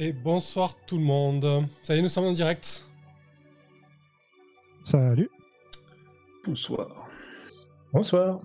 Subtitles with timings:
[0.00, 1.66] Et bonsoir tout le monde.
[1.82, 2.84] Ça y est, nous sommes en direct.
[4.84, 5.28] Salut.
[6.46, 7.07] Bonsoir.
[7.98, 8.38] Bonsoir.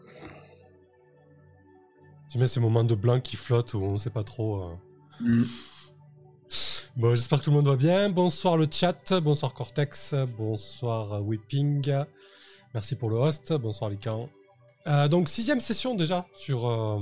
[2.27, 4.63] J'aime ces moments de blanc qui flottent où on ne sait pas trop.
[4.63, 4.75] euh.
[5.19, 5.43] Mm.
[6.95, 8.09] Bon, j'espère que tout le monde va bien.
[8.09, 11.91] Bonsoir le chat, bonsoir Cortex, bonsoir euh, Whipping.
[12.73, 14.27] Merci pour le host, bonsoir Lican.
[14.87, 16.99] Euh, donc, sixième session déjà sur, euh,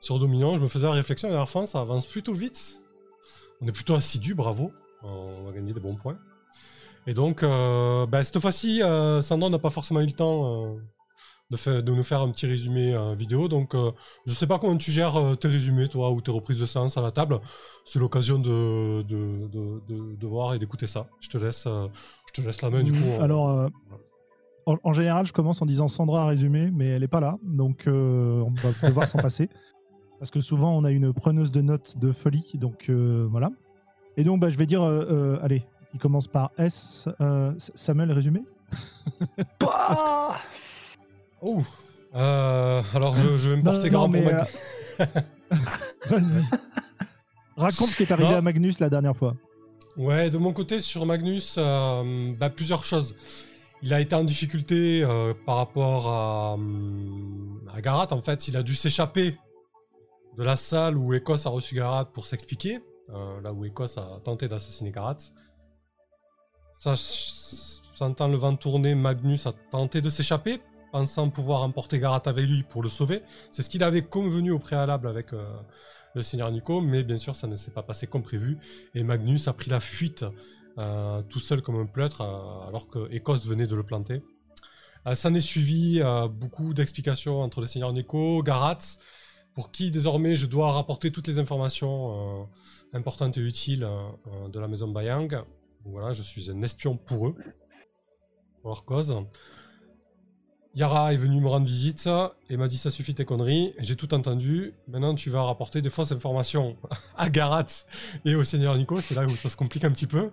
[0.00, 0.56] sur Dominion.
[0.56, 2.82] Je me faisais la réflexion la dernière fois, ça avance plutôt vite.
[3.62, 4.72] On est plutôt assidu, bravo.
[5.02, 6.18] On va gagner des bons points.
[7.06, 10.78] Et donc, euh, bah, cette fois-ci, euh, Sandra n'a pas forcément eu le temps euh,
[11.50, 13.48] de, fa- de nous faire un petit résumé euh, vidéo.
[13.48, 13.90] Donc, euh,
[14.26, 16.96] je sais pas comment tu gères euh, tes résumés, toi, ou tes reprises de séance
[16.96, 17.40] à la table.
[17.84, 21.08] C'est l'occasion de, de, de, de- de voir et d'écouter ça.
[21.20, 21.88] Je te laisse, euh,
[22.28, 22.98] je te laisse la main, du coup.
[23.18, 23.68] On- Alors, euh,
[24.66, 27.36] en, en général, je commence en disant Sandra a résumé, mais elle n'est pas là,
[27.42, 29.48] donc euh, on va devoir s'en passer.
[30.18, 33.50] Parce que souvent, on a une preneuse de notes de folie, donc euh, voilà.
[34.18, 37.08] Et donc, bah, je vais dire, euh, euh, allez, il commence par S.
[37.22, 38.42] euh, S- Samuel, résumé
[39.58, 40.36] Bah
[41.42, 41.62] Oh
[42.14, 44.46] Euh, Alors, je, je vais me porter non, garant pour mais, Mag-
[46.06, 46.42] Vas-y.
[47.56, 48.36] Raconte ce qui est arrivé Non.
[48.36, 49.34] à Magnus la dernière fois.
[49.96, 53.14] Ouais, de mon côté, sur Magnus, euh, bah, plusieurs choses.
[53.82, 58.12] Il a été en difficulté euh, par rapport à, hum, à Garat.
[58.12, 59.36] En fait, il a dû s'échapper
[60.36, 62.80] de la salle où Ecos a reçu Garat pour s'expliquer.
[63.12, 65.16] euh, là où Ecos a tenté d'assassiner Garat.
[67.94, 72.62] Sentant le vent tourner, Magnus a tenté de s'échapper, pensant pouvoir emporter Garat avec lui
[72.62, 73.22] pour le sauver.
[73.50, 75.44] C'est ce qu'il avait convenu au préalable avec euh,
[76.14, 78.58] le seigneur Nico, mais bien sûr, ça ne s'est pas passé comme prévu.
[78.94, 80.24] Et Magnus a pris la fuite
[80.78, 84.22] euh, tout seul comme un pleutre, euh, alors que Ecos venait de le planter.
[85.14, 88.76] Ça n'est suivi beaucoup d'explications entre le seigneur Nico, Garat,
[89.54, 92.46] pour qui désormais je dois rapporter toutes les informations
[92.92, 93.88] importantes et utiles
[94.52, 95.42] de la maison Bayang.
[95.86, 97.34] Voilà, je suis un espion pour eux,
[98.60, 99.16] pour leur cause.
[100.74, 102.08] Yara est venue me rendre visite
[102.48, 105.90] et m'a dit ça suffit tes conneries, j'ai tout entendu, maintenant tu vas rapporter des
[105.90, 106.76] fausses informations
[107.16, 107.66] à Garat
[108.24, 110.30] et au Seigneur Nico, c'est là où ça se complique un petit peu.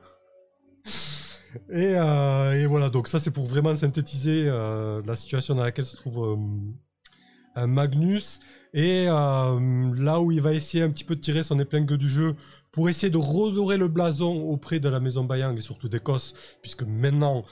[1.69, 5.95] Et, euh, voilà, donc ça c'est pour vraiment synthétiser euh, la situation dans laquelle se
[5.95, 6.37] trouve
[7.57, 8.39] euh, Magnus.
[8.73, 12.35] Et là où il va essayer un petit peu de tirer son épingle du jeu
[12.71, 16.83] pour essayer de redorer le blason auprès de la maison Bayang et surtout d'Écosse, puisque
[16.83, 17.43] maintenant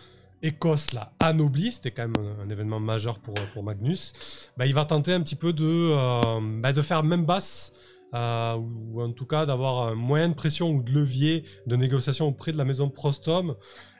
[0.45, 4.13] Écosse l'a anobli, c'était quand même un, événement majeur pour, pour Magnus,
[4.57, 6.21] bah, il va tenter un petit peu de, euh,
[6.61, 7.73] bah, de faire même basse,
[8.13, 12.27] euh, ou en tout cas d'avoir un moyen de pression ou de levier de négociation
[12.27, 13.55] auprès de la maison Prostom.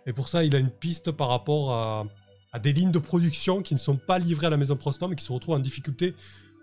[0.06, 2.06] Et pour ça, il a une piste par rapport à,
[2.54, 5.16] à des lignes de production qui ne sont pas livrées à la maison Prostom et
[5.16, 6.12] qui se retrouvent en difficulté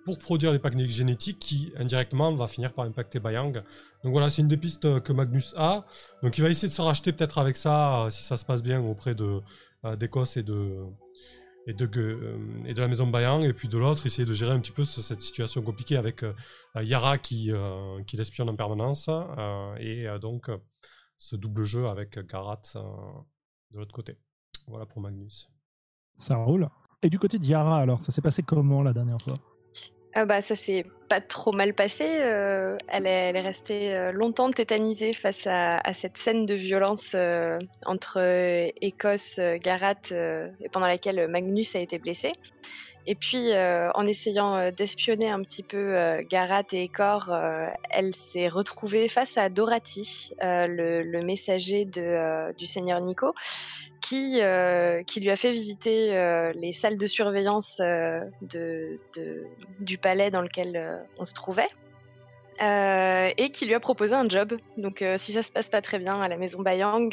[0.05, 3.63] pour produire les packs génétiques qui indirectement va finir par impacter Bayang.
[4.03, 5.85] Donc voilà, c'est une des pistes euh, que Magnus a.
[6.23, 8.63] Donc il va essayer de se racheter peut-être avec ça, euh, si ça se passe
[8.63, 9.41] bien auprès de euh,
[9.97, 10.85] d'Écosse et de
[11.69, 14.51] et de, euh, et de la maison Bayang, et puis de l'autre, essayer de gérer
[14.51, 16.33] un petit peu ce- cette situation compliquée avec euh,
[16.77, 20.59] euh, Yara qui, euh, qui l'espionne en permanence, euh, et euh, donc euh,
[21.17, 22.81] ce double jeu avec Garat euh,
[23.71, 24.17] de l'autre côté.
[24.67, 25.49] Voilà pour Magnus.
[26.15, 26.69] Ça roule.
[27.03, 29.35] Et du côté d'Yara, alors, ça s'est passé comment la dernière fois?
[30.15, 32.05] Ah bah ça s'est pas trop mal passé.
[32.07, 38.19] euh, elle, est, restée euh, longtemps tétanisée face à, cette scène de violence euh, entre
[38.81, 42.33] Écosse, Garat, et pendant laquelle Magnus a été blessé.
[43.07, 47.35] Et puis, euh, en essayant euh, d'espionner un petit peu euh, Garat et Ekor,
[47.91, 53.35] elle s'est retrouvée face à Dorati, le, messager du seigneur Nico,
[54.01, 57.81] qui, lui a fait visiter les salles de surveillance
[58.41, 61.69] du palais dans lequel on se trouvait.
[62.61, 64.57] et qui lui a proposé un job.
[64.77, 67.13] Donc, si ça se passe pas très bien à la maison Bayang,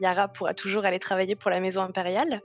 [0.00, 2.42] Yara pourra toujours aller travailler pour la maison impériale.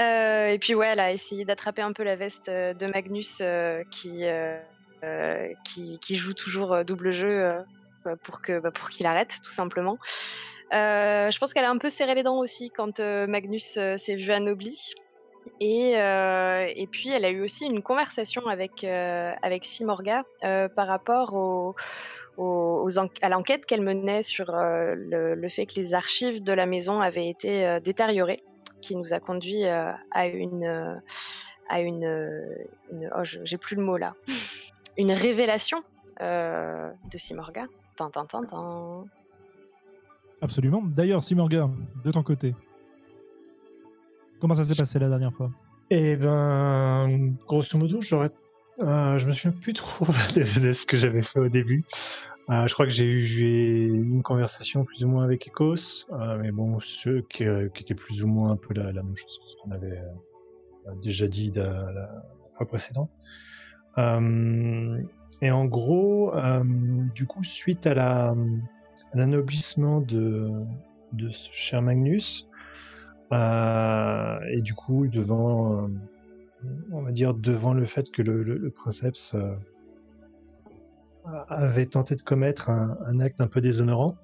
[0.00, 3.38] Euh, et puis, ouais, elle a essayé d'attraper un peu la veste euh, de Magnus
[3.40, 4.24] euh, qui,
[6.00, 7.28] qui, joue toujours double jeu
[8.06, 9.98] euh, pour que bah, pour qu'il arrête, tout simplement.
[10.70, 14.94] Je pense qu'elle a un peu serré les dents aussi quand Magnus s'est vu anobli.
[15.60, 21.74] Et, et puis, elle a eu aussi une conversation avec, avec Simorga par rapport au,
[22.38, 22.88] aux-
[23.20, 27.78] à l'enquête qu'elle menait sur le, fait que les archives de la maison avaient été
[27.80, 28.42] détériorées,
[28.82, 30.94] qui nous a conduit euh, à une, euh,
[31.70, 32.04] à une,
[32.92, 34.14] une oh, je- j'ai plus le mot là,
[34.98, 35.78] une révélation
[36.20, 37.66] euh, de Simorga.
[40.40, 40.82] Absolument.
[40.84, 41.70] D'ailleurs, Simorga,
[42.04, 42.54] de ton côté,
[44.40, 45.50] comment ça s'est passé la dernière fois?
[45.90, 48.30] Et ben, grosso modo, j'aurais,
[48.82, 51.84] euh, je me souviens plus trop de, ce que j'avais fait au début.
[52.50, 56.50] Euh, je crois que j'ai eu une conversation plus ou moins avec Ecos, euh, mais
[56.50, 57.44] bon, ce qui,
[57.74, 60.02] qui était plus ou moins un peu la, même chose que ce qu'on avait
[61.00, 62.10] déjà dit la,
[62.50, 63.10] fois précédente.
[63.96, 66.32] Et en gros,
[67.14, 68.34] du coup, suite à la
[69.14, 70.50] de
[71.12, 72.48] de ce cher Magnus,
[73.30, 75.88] et du coup, devant,
[76.92, 79.54] on va dire, devant le fait que le, princeps euh,
[81.48, 84.16] avait tenté de commettre un, acte un peu déshonorant,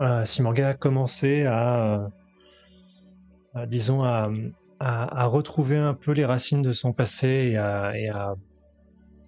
[0.00, 2.10] euh, Simorga a commencé à,
[3.56, 4.28] euh, disons, à,
[5.26, 7.56] retrouver un peu les racines de son passé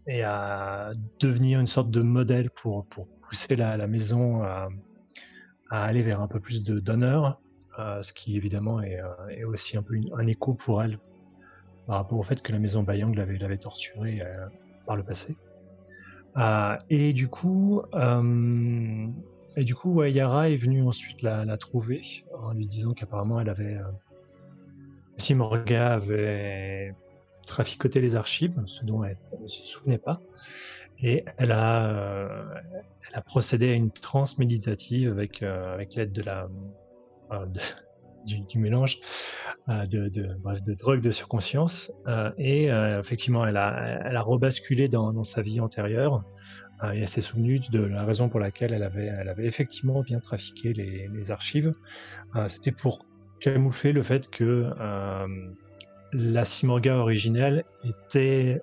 [0.07, 2.87] et à, devenir une sorte de modèle pour,
[3.29, 4.69] pousser la, maison à,
[5.71, 7.41] aller vers un peu plus d'honneur,
[7.79, 10.99] euh, ce qui évidemment est, euh, aussi un peu un écho pour elle
[11.87, 14.47] par rapport au fait que la maison Bayang l'avait l'avait torturée euh,
[14.87, 15.37] par le passé.
[16.37, 19.07] Euh, et du coup, euh,
[19.57, 22.03] et du coup, ouais, Yara est venue ensuite la, trouver
[22.33, 23.85] en lui disant qu'apparemment elle avait, euh,
[25.17, 26.95] Simorga avait
[27.47, 30.21] traficoté les archives, ce dont elle ne se souvenait pas,
[31.01, 32.55] et elle a, euh,
[33.09, 36.49] elle a procédé à une transe méditative avec, avec l'aide de la,
[38.25, 38.99] du, mélange
[39.69, 41.93] euh, de, bref, de drogue de surconscience.
[42.07, 46.25] euh, et euh, effectivement, elle a, elle a rebasculé dans, sa vie antérieure.
[46.93, 50.21] et elle s'est souvenue de la raison pour laquelle elle avait, elle avait effectivement bien
[50.21, 51.73] trafiqué les, archives.
[52.49, 53.07] C'était pour
[53.41, 54.71] camoufler le fait que
[56.13, 58.61] la Simorga originelle était,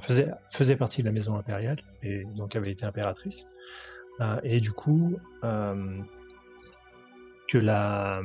[0.00, 3.46] faisait, faisait partie de la maison impériale et donc avait été impératrice.
[4.42, 5.18] Et du coup,
[7.52, 8.22] que la,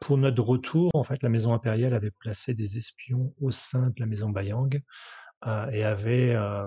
[0.00, 3.94] pour notre retour, en fait, la maison impériale avait placé des espions au sein de
[3.98, 4.80] la maison Bayang
[5.46, 6.66] euh, et avait, euh,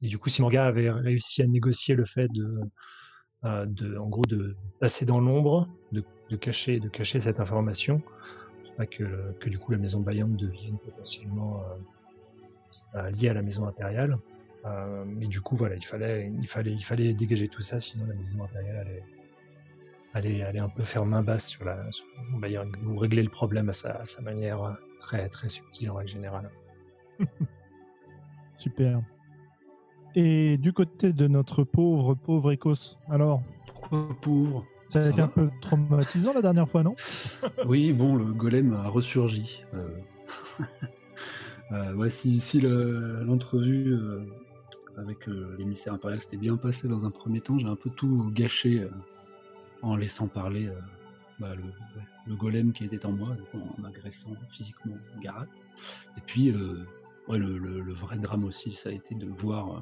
[0.00, 2.60] et du coup, Simorga avait réussi à négocier le fait de,
[3.44, 8.00] euh, de en gros, de passer dans l'ombre, de, de cacher, de cacher cette information,
[8.76, 11.64] pas que, que du coup la maison Bayang devienne potentiellement
[13.10, 14.18] liée à la maison impériale.
[15.06, 18.14] Mais du coup, voilà, il fallait, il fallait, il fallait dégager tout ça, sinon la
[18.14, 19.02] maison impériale allait,
[20.14, 23.30] allait, allait un peu faire main basse sur la, sur la Bayern, ou régler le
[23.30, 26.50] problème à sa, à sa manière euh, très, très subtile en règle générale.
[28.56, 29.00] Super.
[30.14, 34.66] Et du côté de notre pauvre, pauvre Écosse, alors, Pourquoi pauvre?
[34.88, 36.94] Ça a été un peu traumatisant la dernière fois, non?
[37.66, 39.62] Oui, bon, le golem a ressurgi.
[39.72, 39.88] Euh,
[41.72, 44.20] euh, ouais, si, si le- l'entrevue euh,
[44.98, 48.30] avec euh, l'émissaire impérial s'était bien passé dans un premier temps, j'ai un peu tout
[48.34, 48.90] gâché euh,
[49.82, 50.80] en laissant parler euh,
[51.38, 51.54] bah,
[52.26, 55.46] le, golem qui était en moi, en agressant physiquement Garat.
[56.16, 56.84] Et puis, euh,
[57.28, 59.80] ouais, le, le- le vrai drame aussi, ça a été de voir euh,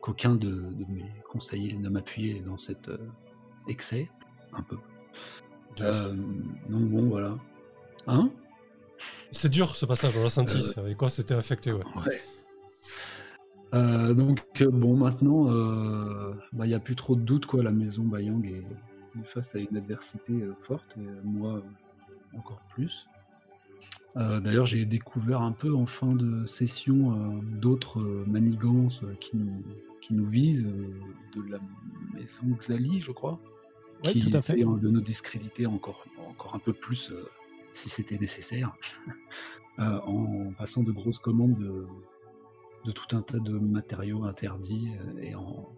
[0.00, 2.98] qu'aucun de, de mes conseillers ne m'appuyait dans cet euh,
[3.68, 4.08] excès,
[4.54, 4.78] un peu.
[5.80, 6.14] Euh,
[6.68, 7.36] donc bon, voilà.
[8.06, 8.30] Hein?
[9.30, 10.56] C'est dur ce passage, on l'a senti.
[10.76, 11.84] Euh, Avec quoi c'était affecté, ouais.
[11.96, 12.20] Ouais.
[13.74, 17.62] Euh, donc euh, bon, maintenant, euh, bah, il n'y a plus trop de doute, quoi.
[17.62, 18.64] La maison Bayang est
[19.20, 23.06] est face à une adversité euh, forte, et euh, moi euh, encore plus.
[24.16, 29.36] Euh, D'ailleurs, j'ai découvert un peu en fin de session euh, d'autres euh, manigances qui
[29.36, 29.62] nous,
[30.00, 31.58] qui nous visent, de la
[32.14, 33.38] maison Xali, je crois,
[34.04, 34.54] Ouais, qui tout à fait.
[34.54, 37.12] essaie, hein, de nous discréditer encore, encore un peu plus
[37.72, 38.74] si c'était nécessaire,
[39.78, 41.84] en passant de grosses commandes de,
[42.84, 45.68] de tout un tas de matériaux interdits et en,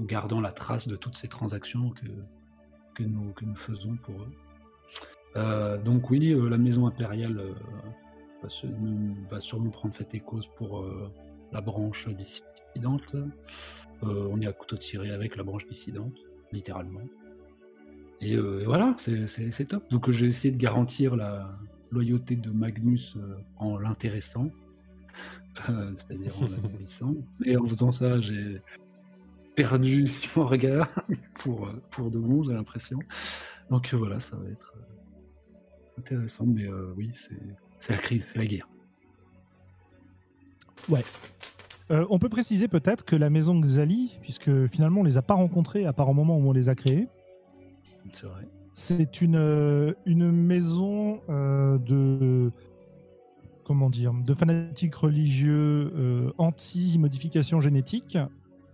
[0.00, 2.06] en gardant la trace de toutes ces transactions que,
[2.94, 4.32] que, nous, que nous faisons pour eux.
[5.36, 8.48] Euh, donc oui, euh, la maison impériale euh,
[9.30, 10.86] va, sûrement prendre fait et cause pour
[11.52, 13.16] la branche dissidente.
[14.02, 16.14] On est à couteau tiré avec la branche dissidente,
[16.52, 17.00] littéralement.
[18.20, 19.88] Et, voilà, c'est top.
[19.90, 21.58] Donc j'ai essayé de garantir la
[21.90, 23.16] loyauté de Magnus
[23.56, 24.50] en l'intéressant,
[25.96, 27.14] c'est-à-dire en la.
[27.46, 28.60] Et en faisant ça, j'ai
[29.54, 30.88] perdu mon regard
[31.34, 32.98] pour, euh, pour de bon, j'ai l'impression.
[33.70, 38.38] Donc euh, voilà, ça va être euh, intéressant, mais euh, oui, c'est la crise, c'est
[38.38, 38.68] la guerre.
[41.90, 45.34] Euh, On peut préciser peut-être que la maison Xali, puisque finalement on les a pas
[45.34, 47.08] rencontrés à part au moment où on les a créés,
[48.12, 48.46] C'est vrai.
[48.74, 52.50] c'est une, une maison euh, de
[53.64, 58.18] comment dire, de fanatiques religieux anti-modification génétique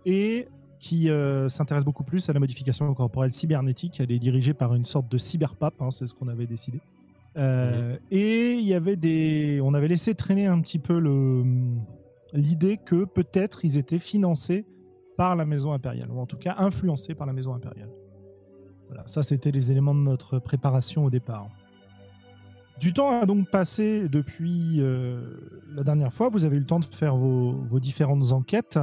[0.05, 0.49] et
[0.81, 3.99] qui euh, s'intéresse beaucoup plus à la modification corporelle cybernétique.
[3.99, 6.81] Elle est dirigée par une sorte de cyberpape, hein, c'est ce qu'on avait décidé.
[7.37, 11.45] Euh, Et il y avait des, on avait laissé traîner un petit peu le
[12.33, 14.65] l'idée que peut-être ils étaient financés
[15.17, 17.89] par la maison impériale, ou en tout cas influencés par la maison impériale.
[18.87, 21.47] Voilà, ça c'était les éléments de notre préparation au départ.
[22.79, 25.21] Du temps a donc passé depuis euh,
[25.75, 26.29] la dernière fois.
[26.29, 28.79] Vous avez eu le temps de faire vos, vos différentes enquêtes.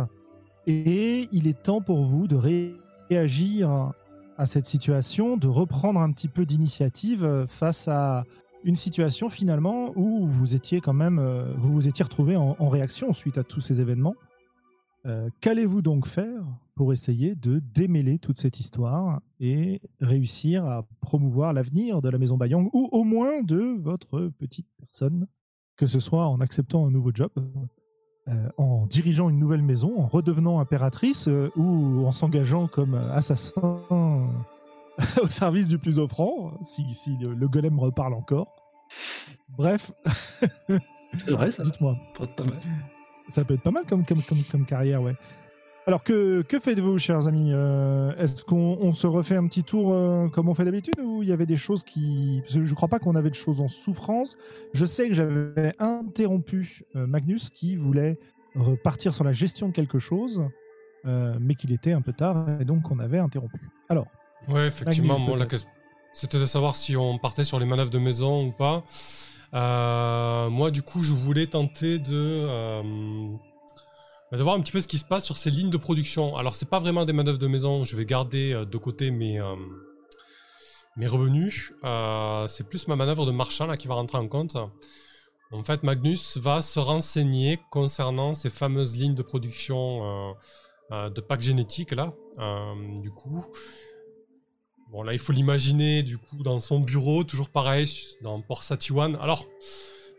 [0.71, 2.77] Et il est temps pour vous de ré-
[3.09, 3.93] réagir
[4.37, 8.25] à cette situation, de reprendre un petit peu d'initiative euh, face à
[8.65, 12.69] une situation finalement où vous étiez quand même, euh, vous vous étiez retrouvé en, en
[12.69, 14.15] réaction suite à tous ces événements.
[15.07, 16.45] Euh, Qu'allez-vous donc faire
[16.75, 22.37] pour essayer de démêler toute cette histoire et réussir à promouvoir l'avenir de la maison
[22.37, 25.29] Bayang ou au moins de votre petite personne,
[25.77, 27.31] que ce soit en acceptant un nouveau job,
[28.29, 33.81] euh, en dirigeant une nouvelle maison, en redevenant impératrice euh, ou en s'engageant comme assassin
[35.23, 38.49] au service du plus offrant, si, si le, le golem reparle encore.
[39.57, 39.93] Bref,
[41.19, 41.97] C'est vrai, ça dites-moi.
[43.29, 45.15] Ça peut être pas mal comme, comme, comme, comme carrière, ouais.
[45.89, 49.91] Alors, que, que faites-vous, chers amis Euh, Est-ce qu'on on se refait un petit tour
[49.95, 52.41] euh, comme on fait d'habitude ou il y avait des choses qui...
[52.43, 54.37] parce que Je ne crois pas qu'on avait de choses en souffrance.
[54.75, 58.19] Je sais que j'avais interrompu euh, Magnus qui voulait
[58.55, 60.43] repartir sur la gestion de quelque chose,
[61.05, 63.59] mais qu'il était un peu tard et donc on avait interrompu.
[63.89, 64.09] Alors,
[64.49, 65.51] Ouais, effectivement, Magnus, moi, la peut-être.
[65.63, 65.71] question-
[66.13, 68.85] c'était de savoir si on partait sur les manœuvres de maison ou pas.
[70.51, 72.47] Moi, du coup, je voulais tenter de,
[74.31, 76.37] bah, de voir un petit peu ce qui se passe sur ces lignes de production.
[76.37, 79.41] Alors, c'est pas vraiment des manœuvres de maison, je vais garder euh, de côté mes,
[79.41, 79.57] euh,
[80.97, 81.73] mes revenus.
[81.85, 84.57] Euh, c'est plus ma manœuvre de marchand là, qui va rentrer en compte.
[85.51, 90.35] En fait, Magnus va se renseigner concernant ces fameuses lignes de production
[90.91, 92.13] de packs génétiques là.
[93.01, 93.47] Du coup,
[94.91, 97.91] Bon, là, il faut l'imaginer, du coup, dans son bureau, toujours pareil,
[98.23, 99.19] dans Port Satiwan.
[99.21, 99.47] Alors,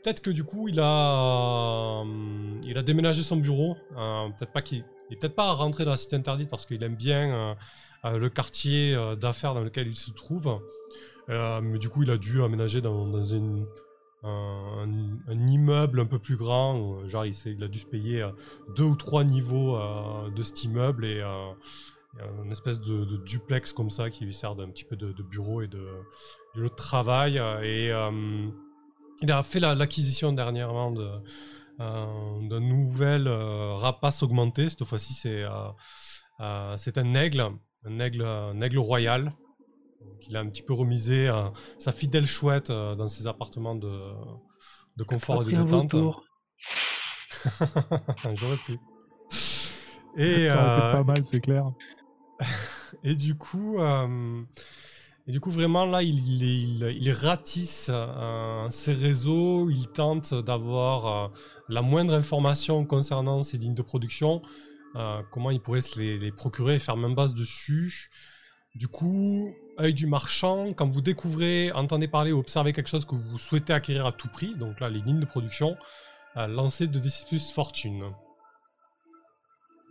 [0.03, 3.75] peut-être que, du coup, il a, euh, il a déménagé son bureau.
[3.97, 6.83] Euh, peut-être pas qu'il il est peut-être pas rentré dans la cité interdite parce qu'il
[6.83, 7.55] aime bien euh,
[8.05, 10.59] euh, le quartier d'affaires dans lequel il se trouve.
[11.27, 13.65] Mais du coup, il a dû aménager dans, une,
[14.23, 17.07] un, immeuble un peu plus grand.
[17.07, 18.27] genre, il, a dû se payer
[18.75, 19.79] deux ou trois niveaux
[20.35, 21.21] de cet immeuble et
[22.43, 25.67] une espèce de, duplex comme ça qui lui sert d'un petit peu de, bureau et
[25.67, 25.85] de,
[26.55, 27.39] de de travail.
[27.63, 27.91] Et
[29.21, 31.09] il a fait la- l'acquisition dernièrement de,
[31.79, 34.69] euh, d'un nouvel euh, rapace augmenté.
[34.69, 37.41] Cette fois-ci, c'est euh, c'est un aigle,
[37.85, 39.33] un aigle, un aigle royal.
[40.27, 41.29] Il a un petit peu remisé
[41.77, 44.13] sa fidèle chouette dans ses appartements de,
[44.95, 45.91] de confort et de détente.
[48.35, 48.79] J'aurais pu.
[50.15, 51.65] Et, ça aurait été pas mal, c'est clair.
[53.03, 53.79] et du coup,
[55.29, 61.05] et du coup vraiment là, il, il, il ratisse euh, ses réseaux, il tente d'avoir
[61.05, 61.27] euh,
[61.69, 64.41] la moindre information concernant ces lignes de production,
[64.95, 68.09] euh, comment il pourrait se les, procurer et faire même base dessus.
[68.73, 73.13] Du coup, œil du marchand, quand vous découvrez, entendez parler ou observez quelque chose que
[73.13, 75.77] vous souhaitez acquérir à tout prix, donc là les lignes de production,
[76.35, 78.01] lancez de D6 plus fortune.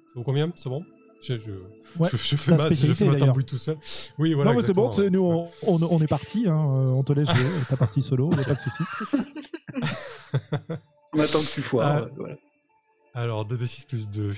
[0.06, 0.50] Ça vous convient?
[0.56, 0.84] C'est bon?
[1.20, 1.50] Je, je,
[1.98, 3.28] Ouais, je, je fais ma, je spécialité, fais ma d'ailleurs.
[3.28, 3.76] tambouille tout seul.
[4.18, 4.50] Oui, voilà.
[4.52, 5.10] non, mais c'est bon, ouais.
[5.10, 6.44] nous, on, on- on est parti.
[6.46, 8.82] hein, euh, on te laisse jouer ta partie solo, il a pas de souci.
[11.14, 11.86] On attend que tu foires.
[11.88, 11.98] Ah.
[12.00, 12.34] euh, voilà.
[13.14, 14.34] Alors, 2d6 plus 2.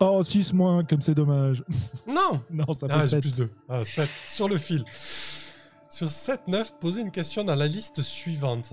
[0.00, 1.62] Oh, 6 moins, comme c'est dommage.
[2.06, 3.20] Non Non, ça Ah, fait j'ai 7.
[3.20, 3.50] plus 2.
[3.68, 4.08] Ah, 7.
[4.26, 4.84] Sur le fil.
[5.88, 8.72] Sur 7, 9, posez une question dans la liste suivante.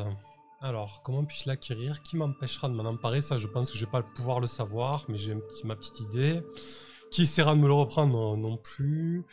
[0.61, 2.01] Alors, comment puis-je l'acquérir?
[2.01, 3.21] Qui m'empêchera de m'en emparer?
[3.21, 6.41] Ça, je pense que je vais pas pouvoir le savoir, mais j'ai ma petite idée.
[7.11, 9.23] Qui essaiera de me le reprendre Non, plus.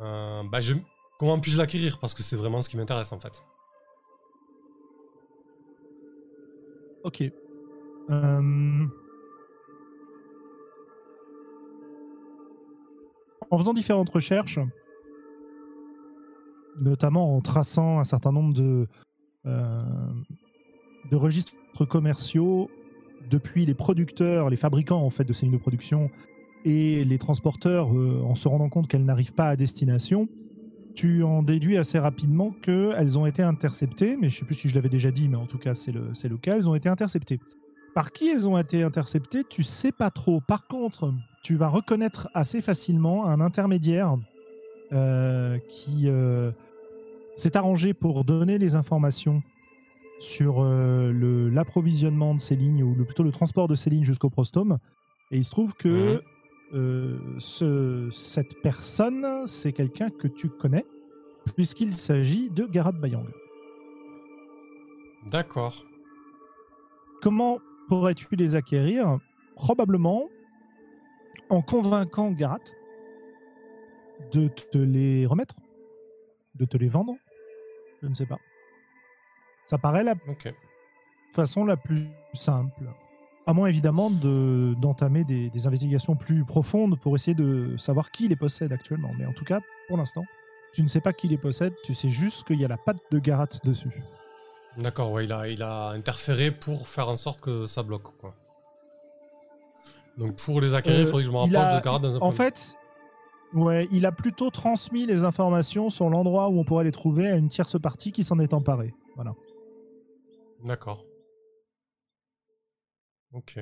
[0.00, 0.60] Euh, bah.
[1.18, 1.98] Comment puis-je l'acquérir?
[1.98, 3.42] Parce que c'est vraiment ce qui m'intéresse, en fait.
[7.04, 7.22] Ok.
[8.10, 8.86] Euh,
[13.50, 14.58] En faisant différentes recherches,
[16.80, 18.88] notamment en traçant un certain nombre de,
[19.46, 19.82] euh,
[21.10, 21.54] de registres
[21.88, 22.70] commerciaux
[23.30, 26.10] depuis les producteurs, les fabricants en fait de ces lignes de production
[26.64, 30.28] et les transporteurs, euh, en se rendant compte qu'elles n'arrivent pas à destination,
[30.94, 34.68] tu en déduis assez rapidement qu'elles ont été interceptées, mais je ne sais plus si
[34.68, 36.88] je l'avais déjà dit, mais en tout cas c'est le, le cas, elles ont été
[36.88, 37.40] interceptées.
[37.94, 40.40] Par qui elles ont été interceptées, tu sais pas trop.
[40.40, 44.16] Par contre, tu vas reconnaître assez facilement un intermédiaire
[44.92, 46.50] euh, qui euh,
[47.36, 49.42] s'est arrangé pour donner les informations
[50.20, 54.78] sur l'approvisionnement de ces lignes, ou plutôt le transport de ces lignes jusqu'au Prostome.
[55.30, 56.22] Et il se trouve que
[56.74, 60.84] euh, ce- cette personne, c'est quelqu'un que tu connais,
[61.54, 63.26] puisqu'il s'agit de Garat Bayang.
[65.30, 65.84] D'accord.
[67.22, 69.18] Comment pourrais-tu les acquérir?
[69.54, 70.28] Probablement
[71.48, 72.58] en convainquant Garat
[74.32, 75.56] de te les remettre,
[76.56, 77.14] de te les vendre.
[78.02, 78.38] Je ne sais pas.
[79.66, 80.14] Ça paraît la
[81.32, 82.84] façon la plus simple.
[83.46, 88.26] À moins évidemment de- d'entamer des, des investigations plus profondes pour essayer de savoir qui
[88.28, 89.10] les possède actuellement.
[89.18, 90.24] Mais en tout cas, pour l'instant,
[90.72, 92.96] tu ne sais pas qui les possède, tu sais juste qu'il y a la patte
[93.10, 94.02] de Garat dessus.
[94.78, 98.34] D'accord, ouais, il a, il a interféré pour faire en sorte que ça bloque, quoi.
[100.16, 102.16] Donc pour les acquérir, il Euh, faudrait que je me rapproche a- de Garat dans
[102.16, 102.76] un En fait,
[103.52, 107.36] ouais, il a plutôt transmis les informations sur l'endroit où on pourrait les trouver à
[107.36, 108.94] une tierce partie qui s'en est emparée.
[109.16, 109.34] Voilà.
[110.64, 111.04] D'accord.
[113.34, 113.58] Ok.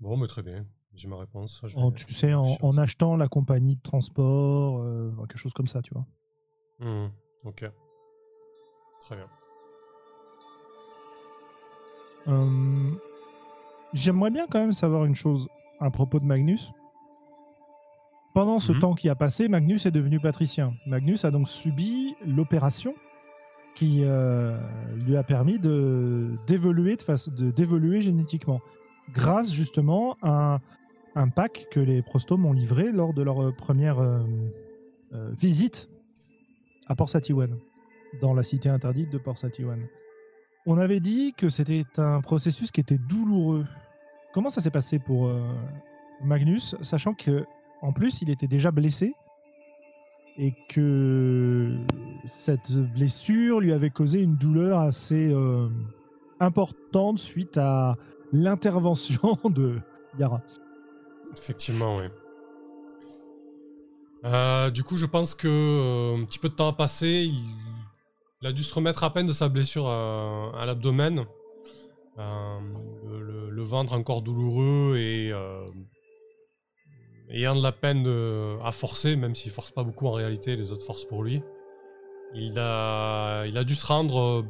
[0.00, 0.64] Bon, mais très bien.
[0.94, 1.60] J'ai ma réponse.
[1.66, 5.66] Je En- vais- tu sais, en, achetant la compagnie de transport, euh, quelque chose comme
[5.68, 6.06] ça, tu vois.
[6.80, 7.08] Hmm,
[7.44, 7.64] ok.
[9.00, 9.26] Très bien.
[12.28, 12.90] Euh,
[13.92, 15.48] J'aimerais bien quand même savoir une chose
[15.80, 16.70] à propos de Magnus.
[18.34, 18.78] Pendant ce Mhm.
[18.80, 20.74] temps qui a passé, Magnus est devenu patricien.
[20.86, 22.94] Magnus a donc subi l'opération
[23.74, 24.58] qui euh,
[25.06, 28.60] lui a permis de d'évoluer de de d'évoluer génétiquement,
[29.12, 30.60] grâce justement à
[31.14, 34.22] un, pack que les prostomes ont livré lors de leur euh, première euh,
[35.38, 35.88] visite
[36.86, 37.56] à Port Satiwan,
[38.20, 39.80] dans la cité interdite de Port Satiwan.
[40.66, 43.64] On avait dit que c'était un processus qui était douloureux.
[44.34, 45.32] Comment ça s'est passé pour
[46.22, 47.44] Magnus, sachant que
[47.80, 49.14] en plus il était déjà blessé
[50.40, 51.76] et que
[52.24, 55.68] cette blessure lui avait causé une douleur assez euh,
[56.40, 57.98] importante suite à
[58.32, 59.78] l'intervention de
[60.18, 60.40] Yara.
[61.36, 62.04] Effectivement, oui.
[64.24, 67.28] Euh, du coup, je pense que euh, un petit peu de temps a passé.
[68.40, 71.26] Il, a dû se remettre à peine de sa blessure à l'abdomen.
[72.16, 75.30] Le, ventre encore douloureux et
[77.30, 80.72] ayant de la peine de- à forcer, même s'il force pas beaucoup en réalité, les
[80.72, 81.42] autres forcent pour lui.
[82.34, 84.20] Il a, il a dû se rendre.
[84.20, 84.42] euh,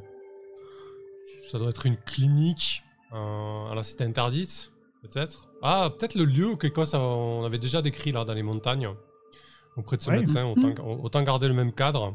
[1.51, 4.71] ça doit être une clinique euh, à la cité interdite.
[5.03, 5.49] Peut-être.
[5.63, 8.89] Ah, peut-être le lieu qu'Écosse, on avait déjà décrit là dans les montagnes.
[9.77, 10.19] Auprès de ce Ouais.
[10.19, 10.51] médecin, Mhm.
[10.65, 12.15] autant, autant garder le même cadre.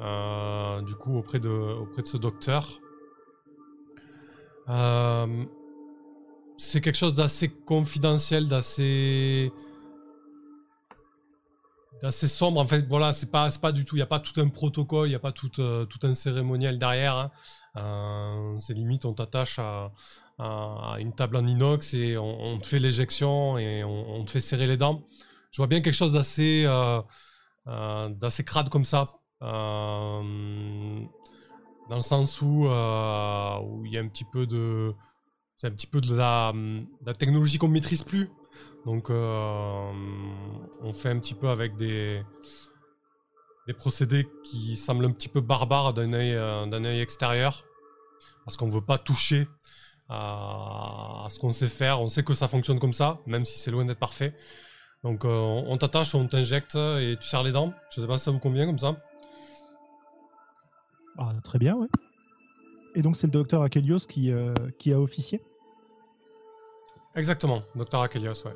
[0.00, 2.80] Euh, du coup, auprès de, auprès de ce docteur.
[4.68, 5.44] Euh,
[6.56, 9.52] c'est quelque chose d'assez confidentiel, d'assez.
[12.02, 12.60] d'assez sombre.
[12.60, 13.96] En fait, voilà, c'est pas, pas du tout.
[13.96, 16.14] Il n'y a pas tout un protocole, il n'y a pas tout, euh, tout un
[16.14, 17.16] cérémonial derrière.
[17.16, 17.30] hein.
[17.76, 19.92] Euh, c'est limite, on t'attache à,
[20.98, 24.76] une table en inox et on, te fait l'éjection et on, te fait serrer les
[24.76, 25.02] dents.
[25.50, 27.00] Je vois bien quelque chose d'assez euh,
[28.10, 29.06] d'assez crade comme ça.
[29.40, 30.22] Dans
[31.90, 34.94] le sens où il y a un petit peu de
[35.58, 36.52] c'est un petit peu de la,
[37.18, 38.30] technologie qu'on ne maîtrise plus.
[38.84, 39.92] Donc euh,
[40.82, 42.22] on fait un petit peu avec des
[43.76, 47.64] procédés qui semblent un petit peu barbares d'un œil euh, extérieur
[48.44, 49.48] parce qu'on veut pas toucher
[50.08, 52.00] à, ce qu'on sait faire.
[52.00, 54.36] On sait que ça fonctionne comme ça, même si c'est loin d'être parfait.
[55.02, 57.72] Donc euh, on t'attache, on t'injecte et tu serres les dents.
[57.90, 58.96] Je sais pas si ça vous convient comme ça.
[61.18, 61.88] Ah, très bien, ouais.
[62.96, 65.40] Et donc c'est le docteur Akelios qui, euh, qui a officié
[67.14, 68.54] Exactement, Docteur Akelios, ouais.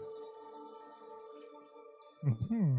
[2.25, 2.77] Mhm.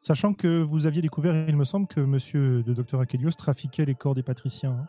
[0.00, 3.94] Sachant que vous aviez découvert, il me semble, que monsieur de docteur Akelios trafiquait les
[3.94, 4.72] corps des patriciens.
[4.72, 4.86] hein.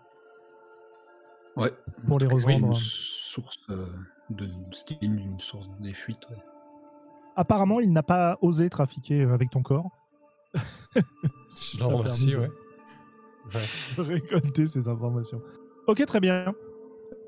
[1.55, 1.73] Ouais.
[2.08, 2.67] Pour les C'était revendre.
[2.67, 3.88] Une source euh,
[4.29, 6.29] de, c'était une, une source des fuites.
[6.29, 6.43] ouais.
[7.38, 9.89] Apparemment, il n'a pas osé trafiquer avec ton corps.
[10.93, 12.49] Je le remercie, ouais.
[13.97, 15.41] récolter ces informations.
[15.88, 16.54] Ok, très bien.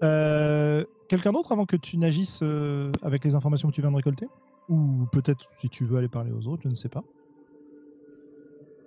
[0.03, 3.95] Euh, Quelqu'un d'autre avant que tu n'agisses euh, avec les informations que tu viens de
[3.95, 4.27] récolter?
[4.67, 7.03] Ou peut-être si tu veux aller parler aux autres, je ne sais pas.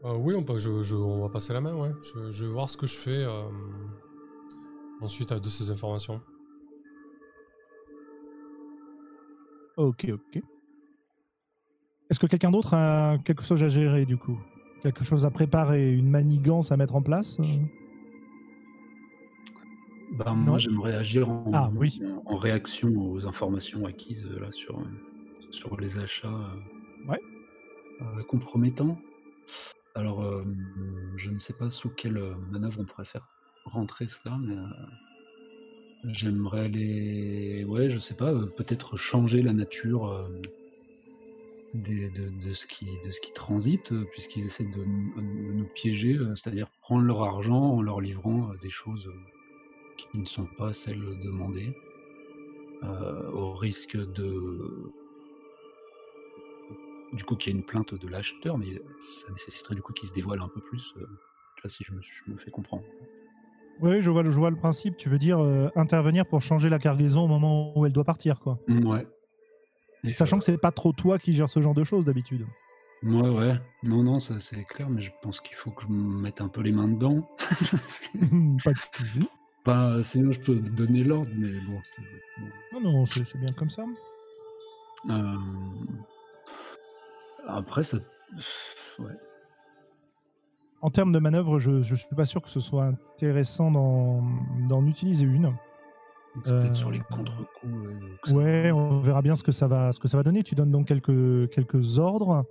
[0.05, 1.93] Euh, oui, on, peut, je, je- on va passer la main, ouais.
[2.03, 3.41] Je, je vais voir ce que je fais euh,
[5.01, 6.21] ensuite de ces informations.
[9.79, 10.43] Ok, ok.
[12.11, 14.39] Est-ce que quelqu'un d'autre a quelque chose à gérer du coup?
[14.83, 17.39] Quelque chose à préparer Une manigance à mettre en place
[20.19, 20.35] Non.
[20.35, 22.01] moi, j'aimerais agir en, Ah, oui.
[22.27, 24.85] en, en réaction aux informations acquises euh, là sur, euh,
[25.51, 27.21] sur les achats euh, Ouais.
[28.03, 28.99] euh, compromettants.
[29.95, 30.45] Alors, euh,
[31.17, 32.21] je ne sais pas sous quelle
[32.51, 33.27] manœuvre on pourrait faire
[33.65, 34.65] rentrer cela, mais euh,
[36.13, 37.63] J'aimerais les.
[37.65, 40.31] Ouais, je sais pas, peut-être changer la nature
[41.75, 45.67] des- de, de ce qui, de ce qui transite, puisqu'ils essaient de, nous de nous
[45.75, 49.07] piéger, c'est-à-dire prendre leur argent en leur livrant des choses
[50.13, 51.73] qui ne sont pas celles demandées,
[52.83, 54.93] euh, au risque de.
[57.13, 58.81] Du coup, qu'il y ait une plainte de l'acheteur, mais
[59.25, 60.95] ça nécessiterait du coup qu'il se dévoile un peu plus.
[60.99, 61.07] euh,
[61.63, 62.85] pas si je me, je me fais comprendre.
[63.81, 64.97] Oui, je vois, le- je vois le principe.
[64.97, 68.41] Tu veux dire euh, intervenir pour changer la cargaison au moment où elle doit partir,
[68.41, 68.59] quoi.
[68.69, 69.07] Ouais.
[70.05, 72.47] Et, Sachant que c'est pas trop toi qui gères ce genre de choses d'habitude.
[73.03, 73.55] Ouais, ouais.
[73.83, 76.49] Non, non, ça c'est clair, mais je pense qu'il faut que je me mette un
[76.49, 77.29] peu les mains dedans.
[78.65, 79.29] Pas de soucis.
[79.65, 82.03] Pas, sinon, je peux donner l'ordre, mais bon, c'est.
[82.03, 82.81] bon.
[82.81, 83.85] Non, non, c'est c'est bien comme ça.
[85.09, 85.35] Euh,
[87.47, 87.99] Après, ça.
[88.99, 89.13] Ouais.
[90.83, 94.23] En termes de manœuvre, je, je suis pas sûr que ce soit intéressant d'en
[94.69, 95.53] d'en utiliser une.
[96.45, 97.89] C'est peut-être Euh, sur les contre-coups.
[98.29, 100.43] euh, Ouais, on verra bien ce que ça va, ce que ça va donner.
[100.45, 102.45] Tu donnes donc quelques, quelques ordres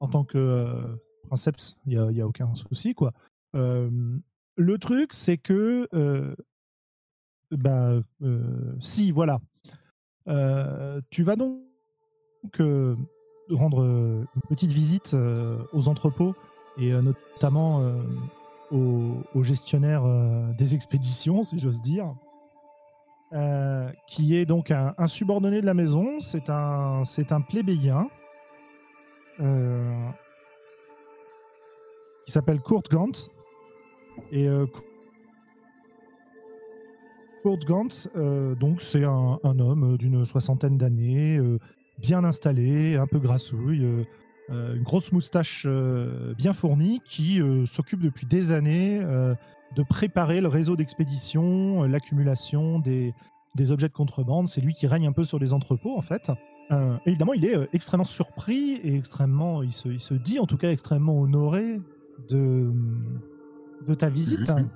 [0.00, 1.76] en tant que euh, princeps.
[1.86, 3.12] Il n'y a, y a aucun souci, quoi.
[3.54, 3.90] Euh,
[4.58, 5.88] le truc, c'est que,
[7.50, 7.92] bah,
[8.80, 9.40] si, voilà,
[11.10, 11.62] tu vas donc
[13.50, 15.16] rendre une petite visite
[15.72, 16.34] aux entrepôts
[16.76, 17.82] et notamment
[18.70, 20.04] aux, aux gestionnaires
[20.58, 22.12] des expéditions, si j'ose dire.
[24.08, 26.18] Qui est donc un, subordonné de la maison.
[26.18, 28.08] C'est un, c'est un plébéien
[32.26, 33.30] qui s'appelle Kurt Gantz.
[34.32, 34.66] Et euh,
[37.42, 41.58] Kurt Gantz, euh, donc c'est un, homme d'une soixantaine d'années, euh,
[41.98, 44.04] bien installé, un peu grassouille, euh,
[44.50, 49.34] euh, une grosse moustache euh, bien fournie, qui euh, s'occupe depuis des années euh,
[49.76, 53.14] de préparer le réseau d'expédition, euh, l'accumulation des,
[53.54, 54.48] des objets de contrebande.
[54.48, 56.30] C'est lui qui règne un peu sur les entrepôts, en fait.
[56.70, 60.46] Euh, évidemment, il est euh, extrêmement surpris et extrêmement, il se, il se dit en
[60.46, 61.80] tout cas extrêmement honoré
[62.28, 62.72] de,
[63.86, 64.48] de ta visite.
[64.50, 64.68] Mhm.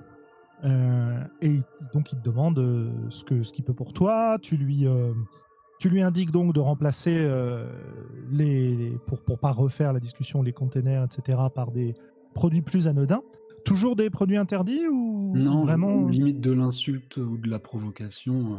[0.65, 1.59] Euh, et
[1.93, 4.39] donc, il te demande euh, ce que ce qu'il peut pour toi.
[4.41, 5.13] Tu lui, euh,
[5.81, 7.67] tu lui indiques donc de remplacer euh,
[8.31, 11.95] les, les- pour pour pas refaire la discussion, les containers, etc., par des
[12.35, 13.23] produits plus anodins.
[13.65, 18.59] Toujours des produits interdits ou Non, vraiment limite de l'insulte ou de la provocation,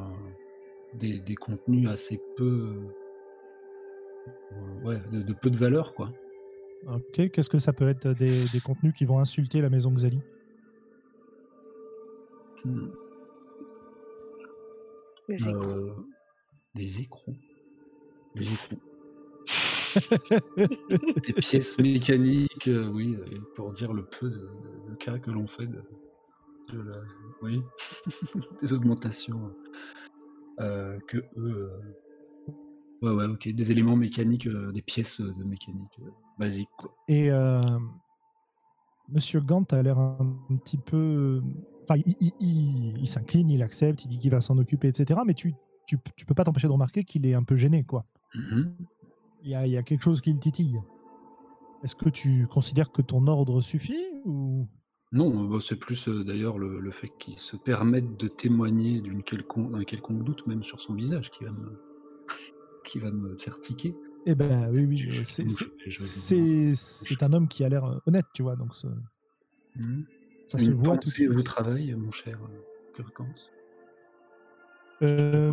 [0.99, 2.73] des, des contenus assez peu.
[4.83, 6.11] ouais, de, de peu de valeur, quoi.
[6.87, 10.19] Ok, qu'est-ce que ça peut être des, des contenus qui vont insulter la maison Xali?
[12.65, 12.87] Hmm.
[15.29, 15.69] Des écrans.
[15.69, 15.93] Euh,
[16.75, 17.35] des écrous.
[18.35, 18.79] Des écrous.
[20.57, 24.49] des pièces mécaniques, euh, oui, euh, pour dire le peu de,
[24.89, 25.83] de cas que l'on fait de,
[26.71, 26.97] de la,
[27.41, 27.61] oui,
[28.61, 29.53] des augmentations
[30.59, 31.69] euh, que eux.
[32.49, 36.91] euh, ouais, ouais, ok, des éléments mécaniques, euh, des pièces de mécanique euh, basiques, quoi.
[37.07, 37.77] Et euh,
[39.09, 41.41] Monsieur Gant a l'air un, un petit peu.
[41.83, 45.19] Enfin, il, il- il- il s'incline, il accepte, il dit qu'il va s'en occuper, etc.
[45.25, 45.53] Mais tu,
[45.87, 48.05] tu, tu peux pas t'empêcher de remarquer qu'il est un peu gêné, quoi.
[48.35, 48.75] Mhm.
[49.43, 50.79] Il y a, il y a quelque chose qui le titille.
[51.83, 54.67] Est-ce que tu considères que ton ordre suffit ou?
[55.11, 59.71] Non, bah, c'est plus euh, d'ailleurs le, le fait qu'il se permette de témoigner quelconque,
[59.73, 61.79] d'un quelconque doute, même sur son visage, qui va me,
[62.85, 63.93] qui va me faire tiquer.
[64.25, 65.45] Eh ben oui, oui, c'est-
[67.21, 68.73] un homme qui a l'air euh, honnête, tu vois, donc
[69.75, 70.05] Mhm.
[70.57, 71.31] Ça se voit tout de pensée suite.
[71.31, 73.25] vous travaille, mon cher euh, Kurkans?
[75.01, 75.51] Euh,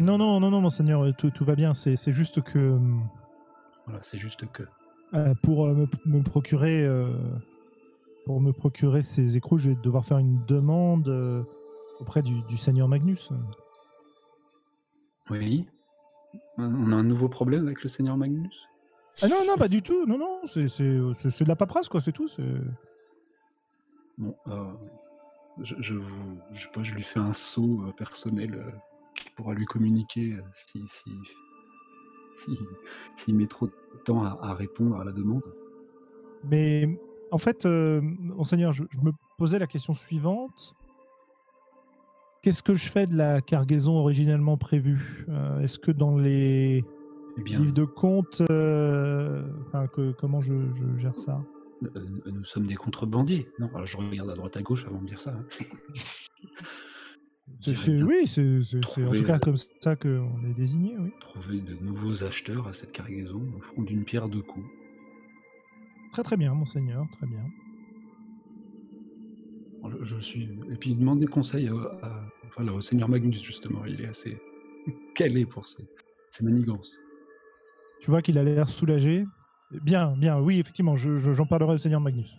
[0.00, 1.74] non, non, non, non, monseigneur, euh, tout, tout va bien.
[1.74, 2.78] C'est juste que
[3.86, 4.62] Voilà, c'est juste que.
[5.14, 6.88] euh, pour euh, me, me procurer
[8.24, 11.44] pour me procurer ces écrous, je vais devoir faire une demande
[12.00, 13.30] auprès du, du seigneur Magnus.
[15.30, 15.66] Oui.
[16.58, 18.54] On a un nouveau problème avec le Seigneur Magnus?
[19.22, 20.06] Ah non, non, pas du tout.
[20.06, 22.28] Non, non, c'est de la paperasse, quoi, c'est tout.
[24.18, 24.64] Bon, euh,
[25.62, 28.70] je, je vous, je sais pas, je lui fais un saut euh, personnel euh,
[29.14, 31.10] qui pourra lui communiquer euh, si, si,
[32.34, 32.58] si,
[33.14, 33.72] s'il met trop de
[34.04, 35.42] temps à, à répondre à la demande.
[36.44, 36.98] Mais
[37.30, 40.74] en fait, monseigneur, je, je me posais la question suivante.
[42.42, 45.26] Qu'est-ce que je fais de la cargaison originellement prévue?
[45.60, 46.84] Est-ce que dans les
[47.36, 51.42] Eh bien, livres de compte, enfin, que, comment je, je gère ça?
[51.84, 52.00] Euh,
[52.32, 53.48] nous- sommes des contrebandiers.
[53.58, 55.32] Non, alors je regarde à droite à gauche avant de dire ça.
[55.34, 55.46] hein.
[57.78, 61.10] Oui, c'est en tout cas euh, comme ça qu'on est désigné, oui.
[61.20, 64.66] Trouver de nouveaux acheteurs à cette cargaison au front d'une pierre deux coups.
[66.12, 67.44] Très très bien, monseigneur, très bien.
[70.00, 70.48] Je, je suis.
[70.72, 71.72] Et puis demander conseil à,
[72.06, 73.84] à- voilà, au Seigneur Magnus, justement.
[73.86, 74.36] Il est assez
[75.14, 75.84] calé pour ces,
[76.30, 76.98] ces manigances.
[78.00, 79.24] Tu vois qu'il a l'air soulagé.
[79.72, 82.34] Bien, bien, oui, effectivement, je- je- j'en parlerai au Seigneur Magnus.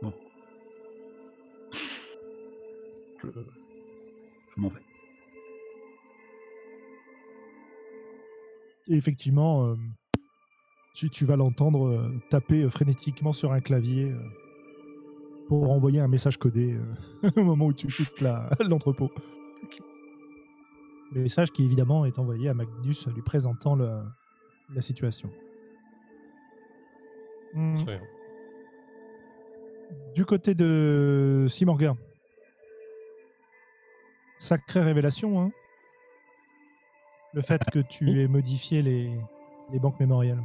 [0.00, 0.12] Bon.
[3.22, 4.80] Je, je m'en vais.
[8.88, 9.74] Et effectivement, euh,
[10.94, 14.18] tu, tu vas l'entendre euh, taper euh, frénétiquement sur un clavier euh,
[15.48, 16.74] pour envoyer un message codé
[17.24, 19.10] euh, au moment où tu quittes la- l'entrepôt.
[21.12, 24.00] Le message qui évidemment est envoyé à Magnus lui présentant le-
[24.74, 25.30] la situation.
[27.54, 27.74] Hmm.
[27.76, 28.06] Très bien.
[30.14, 31.94] Du côté de Simorga.
[34.38, 35.50] Sacrée révélation, hein
[37.34, 38.20] Le fait que tu Oui.
[38.20, 39.10] aies modifié les,
[39.72, 40.42] les banques mémorielles.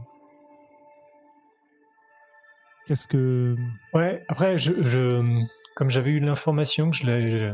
[2.86, 3.56] Qu'est-ce que.
[3.93, 5.43] Ouais, après, je, je-
[5.76, 7.50] comme j'avais eu l'information que je l'ai,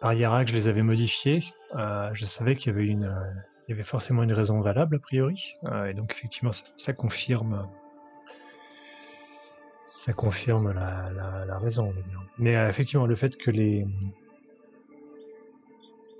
[0.00, 1.42] par Yara que je les avais modifiés,
[1.74, 3.32] euh, je savais qu'il y avait une, euh,
[3.66, 6.92] il y avait forcément une raison valable a priori, Euh, et donc effectivement, ça, ça
[6.92, 7.66] confirme,
[9.82, 12.22] ça confirme la, la, la raison, on va dire.
[12.38, 13.84] Mais euh, effectivement, le fait que les,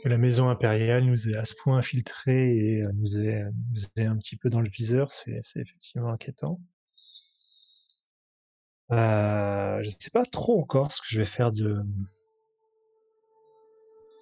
[0.03, 3.85] que la maison impériale nous ait à ce point infiltrés et euh, nous ait, nous
[3.97, 6.59] ait un petit peu dans le viseur, c'est, effectivement inquiétant.
[8.91, 11.83] Euh, je ne sais pas trop encore ce que je vais faire de.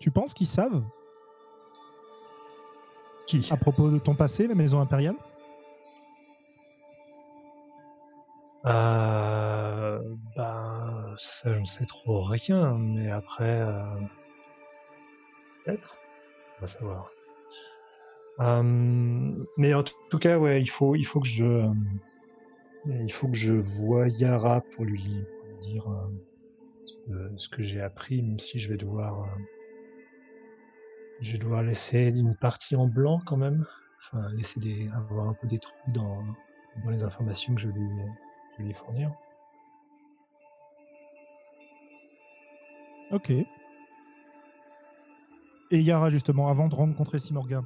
[0.00, 0.85] Tu penses qu'ils savent?
[3.26, 3.48] Qui?
[3.50, 5.16] À propos de ton passé, la maison impériale?
[8.66, 9.30] Euh,
[11.20, 13.83] ça, je ne sais trop rien, mais après, euh,
[15.64, 15.96] peut-être,
[16.56, 17.11] on va savoir.
[18.40, 21.72] Euh, mais en tout cas, ouais, il faut, il faut que je, euh,
[22.87, 25.24] il faut que je voie Yara pour lui,
[25.61, 25.87] dire
[27.37, 29.28] ce que j'ai appris, même si je vais devoir,
[31.20, 33.66] je vais laisser une partie en blanc quand même,
[33.98, 36.24] enfin laisser des, avoir un peu des trous dans,
[36.88, 37.74] les informations que je vais
[38.59, 39.12] lui fournir.
[43.11, 43.31] Ok.
[45.73, 47.62] Et Yara, justement, avant de rencontrer Simorga.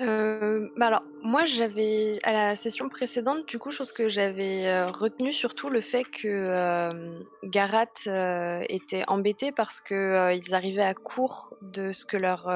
[0.00, 4.88] Euh, bah alors, moi, j'avais, à la session précédente, du coup, chose que j'avais euh,
[4.88, 10.94] retenu surtout le fait que euh, Garat euh, était embêté parce que ils arrivaient à
[10.94, 12.50] court de ce que leur,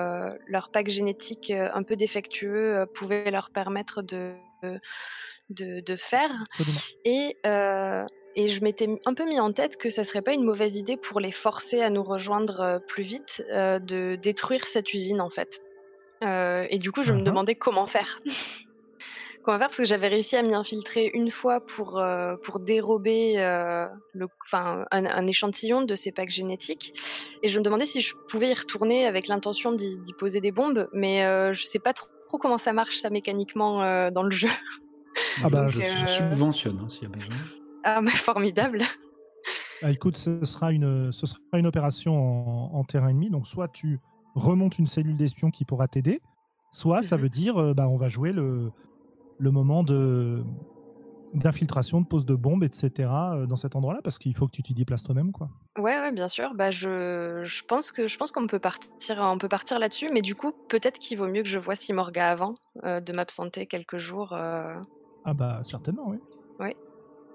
[0.47, 4.35] leur pack génétique un peu défectueux pouvait leur permettre de,
[5.51, 6.31] de, de faire.
[6.51, 6.81] Absolument.
[7.05, 7.37] Et,
[8.39, 10.97] et je m'étais un peu mis en tête que ça serait pas une mauvaise idée
[10.97, 15.29] pour les forcer à nous rejoindre euh, plus vite euh, de détruire cette usine en
[15.31, 15.61] fait.
[16.25, 17.25] Euh, et du coup, je me Mhm.
[17.25, 18.21] demandais comment faire.
[19.43, 19.69] comment faire?
[19.69, 24.27] Parce que j'avais réussi à m'y infiltrer une fois pour, euh, pour dérober euh, le,
[24.47, 26.93] enfin, un, un échantillon de ces packs génétiques.
[27.43, 30.89] Et je me demandais si je pouvais y retourner avec l'intention d'y poser des bombes,
[30.93, 34.49] mais euh, je sais pas trop comment ça marche ça mécaniquement euh, dans le jeu.
[35.43, 37.35] Ah bah, je, je euh, subventionne hein, s'il y a besoin.
[37.97, 38.83] Ah, mais formidable.
[39.83, 43.31] Ah, écoute, ce sera une, ce sera une opération en, en terrain ennemi.
[43.31, 43.99] Donc, soit tu
[44.35, 46.21] remontes une cellule d'espion qui pourra t'aider,
[46.73, 47.23] soit ça Mhm.
[47.23, 48.71] veut dire euh, bah, on va jouer le,
[49.39, 50.45] le moment de
[51.35, 53.37] d'infiltration, de pose de bombes, etc.
[53.37, 55.31] euh, dans cet endroit-là, parce qu'il faut que tu t'y déplaces toi-même.
[55.31, 55.49] quoi.
[55.79, 56.55] Ouais, ouais, bien sûr.
[56.55, 60.23] Bah, je, je pense que je pense qu'on peut partir, on peut partir là-dessus, mais
[60.23, 63.99] du coup, peut-être qu'il vaut mieux que je voie Simorga avant euh, de m'absenter quelques
[63.99, 64.33] jours.
[64.33, 64.75] euh,
[65.25, 66.19] Ah bah certainement, oui.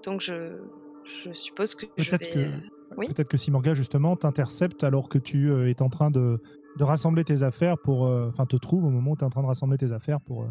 [0.03, 0.57] Donc je,
[1.05, 2.33] je suppose que je Peut-être vais.
[2.33, 3.07] que, euh, oui.
[3.07, 6.41] peut-être que Simorga, justement, t'intercepte alors que tu euh, es en train de,
[6.77, 8.07] de rassembler tes affaires pour...
[8.07, 10.19] euh, Enfin, te trouve au moment où tu es en train de rassembler tes affaires
[10.21, 10.47] pour, euh,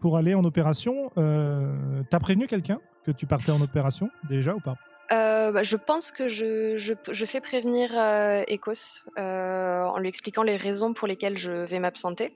[0.00, 1.10] pour aller en opération.
[1.16, 4.76] Euh, T'as prévenu quelqu'un que tu partais en opération, déjà, ou pas?
[5.10, 10.08] Euh, bah, je pense que je, je, je fais prévenir euh, Ecos euh, en lui
[10.08, 12.34] expliquant les raisons pour lesquelles je vais m'absenter.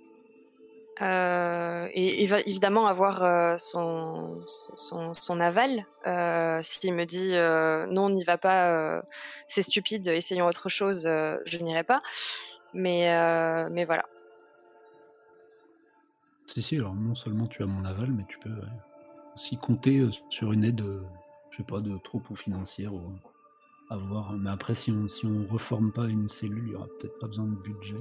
[1.01, 4.41] Euh, et il va évidemment avoir euh, son,
[4.77, 5.87] son, aval.
[6.07, 9.03] Euh, S'il me dit euh, non, on n'y va pas,
[9.49, 12.03] c'est stupide, essayons autre chose, je n'irai pas.
[12.75, 13.09] Mais,
[13.71, 14.05] mais voilà.
[16.47, 18.51] Si, si, alors non seulement tu as mon aval, mais tu peux
[19.35, 20.85] aussi compter sur une aide,
[21.51, 23.01] je sais pas, de troupes ou financière, ou
[23.89, 23.97] à.
[24.39, 27.27] Mais après, si on si on reforme pas une cellule, il y aura peut-être pas
[27.27, 27.97] besoin de budget.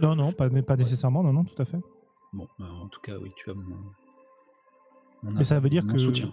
[0.00, 1.78] Non, non, pas, pas nécessairement, non, non, tout à fait.
[2.32, 3.62] Bon, bah, en tout cas, oui, tu as mon.
[5.22, 6.32] mon Mais ça veut dire mon que soutien.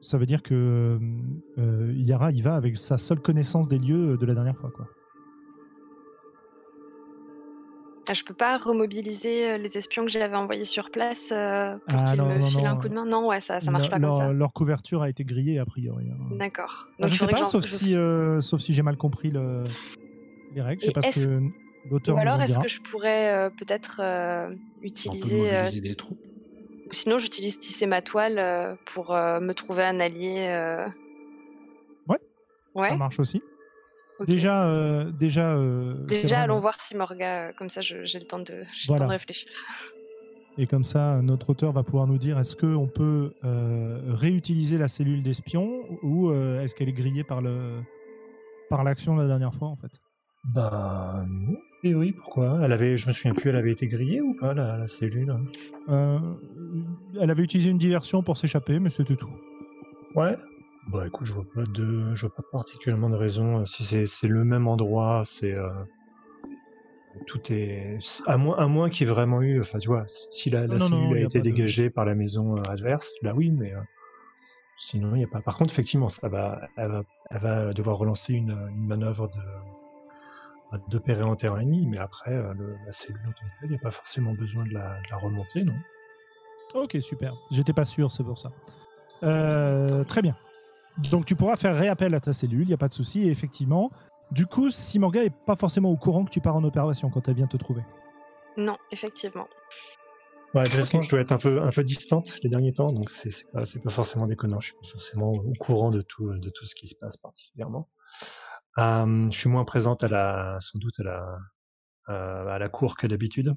[0.00, 0.98] ça veut dire que
[1.58, 4.86] euh, Yara il va avec sa seule connaissance des lieux de la dernière fois, quoi.
[8.08, 11.34] Ah, je peux pas remobiliser les espions que j'avais envoyés sur place pour
[11.86, 13.04] Ah qu'ils me non, filent un coup de main?
[13.06, 14.24] Non, ouais, ça, ça marche leur, pas comme ça.
[14.24, 16.08] leur- leur couverture a été grillée a priori.
[16.10, 16.16] hein.
[16.32, 16.88] D'accord.
[17.00, 19.62] Ah, je sais pas, sauf je- si, euh, sauf si j'ai mal compris le-
[20.54, 20.80] les règles.
[20.80, 21.40] Je sais pas ce que
[21.88, 25.50] l'auteur Ou alors, est-ce que je pourrais euh, peut-être euh, On peut utiliser.
[25.54, 26.18] euh, des troupes.
[26.86, 30.46] ou sinon, j'utilise tisser ma toile euh, pour euh, me trouver un allié.
[30.48, 30.86] euh,
[32.08, 32.18] Ouais.
[32.74, 32.88] Ouais.
[32.90, 33.42] Ça marche aussi.
[34.26, 38.38] Déjà, euh, déjà, euh, Déjà, allons voir si Morga, euh, comme ça, j'ai le temps
[38.38, 39.04] de, le Voilà.
[39.04, 39.50] temps de réfléchir.
[40.58, 44.88] Et comme ça, notre auteur va pouvoir nous dire est-ce qu'on peut euh, réutiliser la
[44.88, 47.80] cellule d'espion ou euh, est-ce qu'elle est grillée par le
[48.68, 49.92] par l'action de la dernière fois en fait?
[50.52, 51.56] Bah, non.
[51.82, 52.60] Et oui, pourquoi?
[52.62, 55.34] Elle avait, je me souviens plus, elle avait été grillée ou pas, la, la cellule?
[55.88, 56.18] Euh,
[57.20, 59.30] Elle avait utilisé une diversion pour s'échapper, mais c'était tout.
[60.14, 60.36] Ouais.
[60.92, 63.64] Bah écoute, je vois pas de, je vois pas particulièrement de raison.
[63.64, 65.68] Si c'est, le même endroit, c'est euh,
[67.26, 70.50] tout est, à moins, à moins qu'il y ait vraiment eu, enfin tu vois, si
[70.50, 72.62] la, la Non, non, non, cellule a a été de- dégagée par la maison euh,
[72.68, 73.80] adverse, là oui, mais euh,
[74.76, 75.40] sinon il n'y a pas.
[75.40, 79.40] Par contre, effectivement, ça va, elle va, elle va devoir relancer une, une manœuvre de,
[80.88, 83.70] de pérer en terrain ennemi, mais après euh, le- la cellule en tant que telle,
[83.70, 85.74] il n'y a pas forcément besoin de la, de la remonter, non?
[86.74, 87.34] Ok, super.
[87.50, 88.52] J'étais pas sûr, c'est pour ça.
[89.24, 90.36] Euh, très bien.
[91.10, 93.22] Donc tu pourras faire réappel à ta cellule, il n'y a pas de souci.
[93.26, 93.90] Et effectivement,
[94.30, 97.28] du coup, si Morga est pas forcément au courant que tu pars en opération quand
[97.28, 97.82] elle vient te trouver.
[98.56, 99.48] Non, effectivement.
[100.54, 102.88] Ouais, de toute façon, je dois être un peu, un peu distante les derniers temps,
[102.92, 104.60] donc c'est pas, c'est pas forcément déconnant.
[104.60, 107.88] Je suis pas forcément au courant de tout, de tout ce qui se passe particulièrement.
[108.76, 111.38] Je suis moins présente à la, sans doute à la,
[112.08, 113.54] euh, à la cour que d'habitude,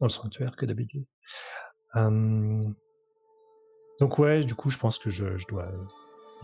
[0.00, 1.04] dans le sanctuaire que d'habitude.
[4.00, 5.68] Donc ouais, du coup, je pense que je, je dois,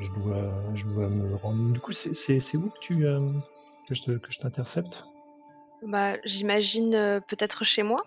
[0.01, 1.73] je dois, je dois me rendre.
[1.73, 3.05] Du coup, c'est, où que tu,
[3.89, 5.05] que je que je t'intercepte?
[5.83, 8.03] Bah, j'imagine euh, peut-être chez moi.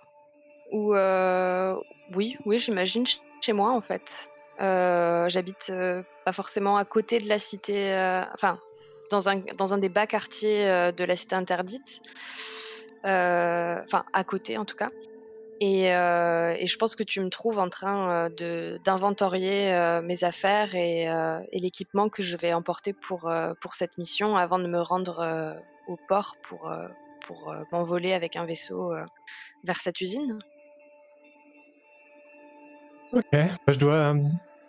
[0.74, 1.76] Euh,
[2.14, 4.30] oui, oui, j'imagine ch- chez moi en fait.
[4.60, 5.72] J'habite
[6.26, 7.94] pas forcément à côté de la cité,
[8.34, 8.58] enfin
[9.10, 12.02] dans un dans un des bas quartiers euh, de la cité interdite.
[13.06, 14.90] Euh, Enfin à côté en tout cas.
[15.60, 20.76] Et, euh, et je pense que tu me trouves en train de d'inventorier mes affaires
[20.76, 21.06] et,
[21.52, 25.98] et l'équipement que je vais emporter pour pour cette mission avant de me rendre au
[26.08, 26.72] port pour
[27.22, 28.94] pour m'envoler avec un vaisseau
[29.64, 30.38] vers cette usine.
[33.14, 33.24] Ok.
[33.32, 34.16] Bah, Je dois,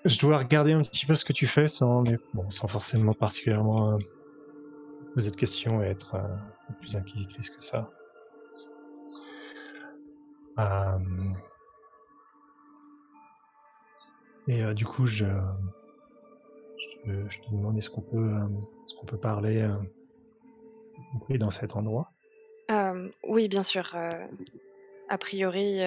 [0.04, 3.12] je dois regarder un petit peu ce que tu fais sans, mais bon, sans forcément
[3.12, 3.98] particulièrement
[5.14, 7.90] poser de questions et être euh, plus inquisitrice que ça.
[10.58, 10.98] Euh,
[14.48, 15.26] et euh, du coup, je,
[17.04, 18.36] je, te demande est-ce qu'on peut,
[18.82, 19.68] est-ce qu'on peut parler,
[21.30, 22.10] dans cet endroit?
[23.26, 23.94] Oui, bien sûr.
[25.08, 25.80] a priori,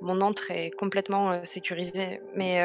[0.00, 2.62] mon antre est complètement euh, sécurisé, mais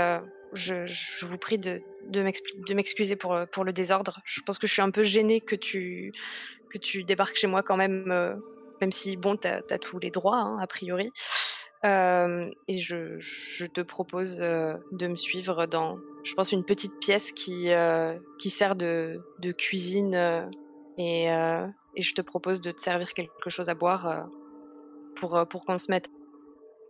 [0.53, 4.19] je, je vous prie de, de m'excuser pour, le- pour le désordre.
[4.25, 6.11] Je pense que je suis un peu gênée que tu,
[6.69, 8.35] que tu débarques chez moi quand même, euh,
[8.81, 11.11] même si, bon, tu as, tous les droits, hein, a priori.
[11.85, 17.31] Euh, et je, te propose euh, de me suivre dans, je pense, une petite pièce
[17.31, 19.21] qui, euh, sert de,
[19.57, 20.41] cuisine euh,
[20.97, 24.21] et, euh, je te propose de te servir quelque chose à boire euh,
[25.15, 26.07] pour, euh, qu'on se mette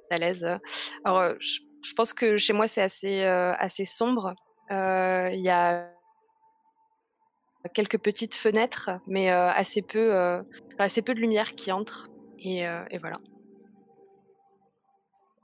[0.10, 0.48] à l'aise.
[1.04, 1.60] Alors, euh, je,
[1.96, 4.34] pense que chez moi, c'est euh, assez sombre.
[4.72, 5.90] Euh, Il y a
[7.74, 10.42] quelques petites fenêtres, mais euh, assez, peu, euh,
[10.78, 12.10] assez peu de lumière qui entre.
[12.40, 12.66] Et,
[13.00, 13.18] voilà.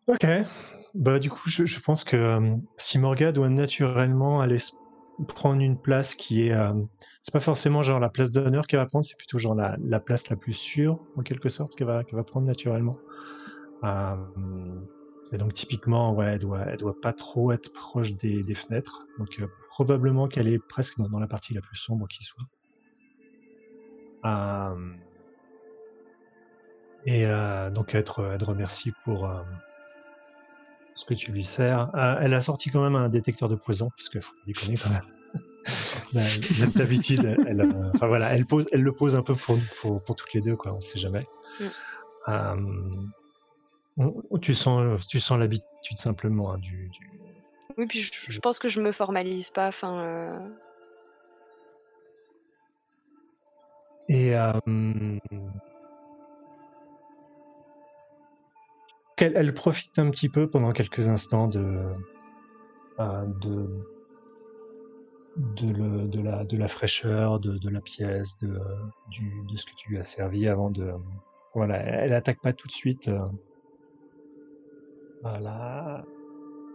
[0.07, 0.27] Ok.
[0.93, 4.57] Bah du coup, je, pense que si Morga doit naturellement aller
[5.27, 6.73] prendre une place qui est, euh,
[7.21, 9.99] c'est pas forcément genre la place d'honneur qu'elle va prendre, c'est plutôt genre la, la
[9.99, 12.97] place la plus sûre en quelque sorte qu'elle va qu'elle va prendre naturellement.
[15.33, 19.05] Et donc typiquement, ouais, elle doit, elle doit pas trop être proche des, des fenêtres.
[19.17, 22.43] Donc euh, probablement qu'elle est presque dans, dans la partie la plus sombre qui soit.
[24.25, 24.93] Euh,
[27.05, 29.29] et euh, donc elle te, elle te remercie pour
[30.95, 31.89] ce que tu lui sers.
[32.21, 35.01] Elle a sorti quand même un détecteur de poison, puisque faut pas déconner quand même.
[36.75, 40.15] D'habitude, elle, elle, enfin voilà, elle pose, elle le pose un peu pour, pour, pour
[40.15, 40.73] toutes les deux, quoi.
[40.73, 41.25] On sait jamais.
[42.27, 43.11] Mm.
[43.99, 47.11] Euh, on- tu sens, tu sens l'habitude simplement hein, du, du-
[47.77, 49.67] Oui, puis je, je pense que je me formalise pas.
[49.67, 50.39] Enfin, euh,
[54.09, 54.51] Et euh,
[59.17, 61.93] elle profite un petit peu pendant quelques instants de,
[62.99, 63.69] euh, de,
[65.37, 68.59] de, le- de la, de la fraîcheur, de, de la pièce, de,
[69.09, 70.91] du- de ce que tu lui as servi avant de,
[71.53, 73.09] voilà, elle attaque pas tout de suite
[75.25, 76.01] euh,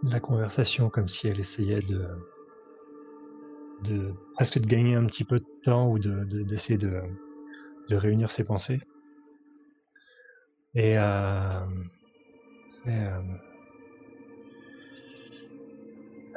[0.03, 2.07] la, conversation comme si elle essayait de,
[3.83, 7.01] de presque de gagner un petit peu de temps ou de d'essayer de,
[7.89, 8.79] de, réunir ses pensées.
[10.75, 11.65] Et, euh,
[12.87, 13.21] euh,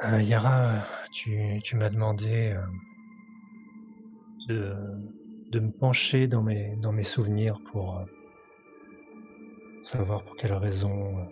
[0.03, 0.83] euh, Yara,
[1.13, 2.57] tu, tu m'as demandé
[4.49, 4.75] de,
[5.51, 8.03] de me pencher dans mes, dans mes souvenirs pour
[9.83, 11.27] savoir pour quelle raison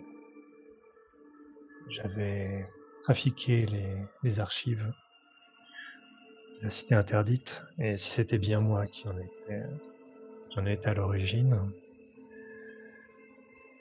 [1.90, 2.68] j'avais
[3.02, 3.66] trafiqué
[4.22, 4.92] les, archives
[6.62, 9.62] la cité interdite, et c'était bien moi qui en était,
[10.50, 11.58] qui en était à l'origine.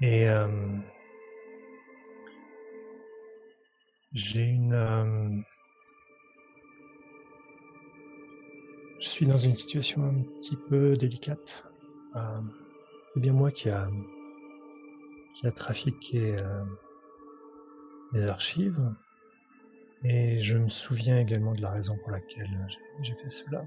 [0.02, 0.48] Et euh,
[4.14, 5.42] j'ai une, euh,
[9.02, 11.66] je suis dans une situation un petit peu délicate.
[12.16, 12.40] Euh,
[13.08, 13.90] c'est bien moi qui a,
[15.36, 16.38] qui a trafiqué
[18.14, 18.82] les archives.
[20.04, 22.48] Et je me souviens également de la raison pour laquelle
[23.02, 23.66] j'ai fait cela.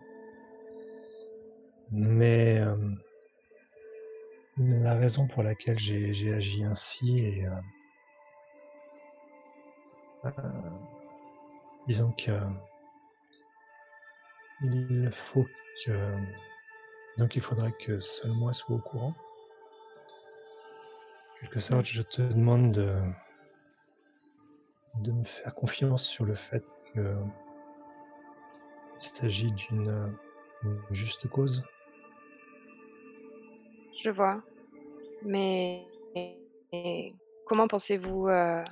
[1.91, 2.75] Mais euh,
[4.57, 7.47] la raison pour laquelle j'ai agi ainsi est...
[7.47, 7.51] Euh,
[10.25, 10.71] euh,
[11.87, 12.33] disons que
[14.63, 15.45] il faut
[15.85, 16.17] que
[17.19, 19.15] donc il faudrait que seul moi soit au courant.
[21.35, 22.95] En quelque sorte, je te demande de
[25.01, 26.65] de me faire confiance sur le fait
[26.95, 27.17] que
[28.99, 30.17] s'agit d'une
[30.91, 31.65] juste cause.
[34.03, 34.43] Je vois.
[35.25, 35.87] Mais
[37.47, 38.65] comment pensez-vous euh,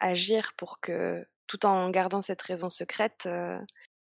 [0.00, 3.58] agir pour que, tout en gardant cette raison secrète, euh,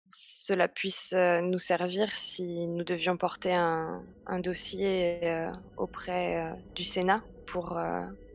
[0.10, 5.48] cela puisse euh, nous servir si nous devions porter un dossier
[5.78, 7.80] auprès du Sénat pour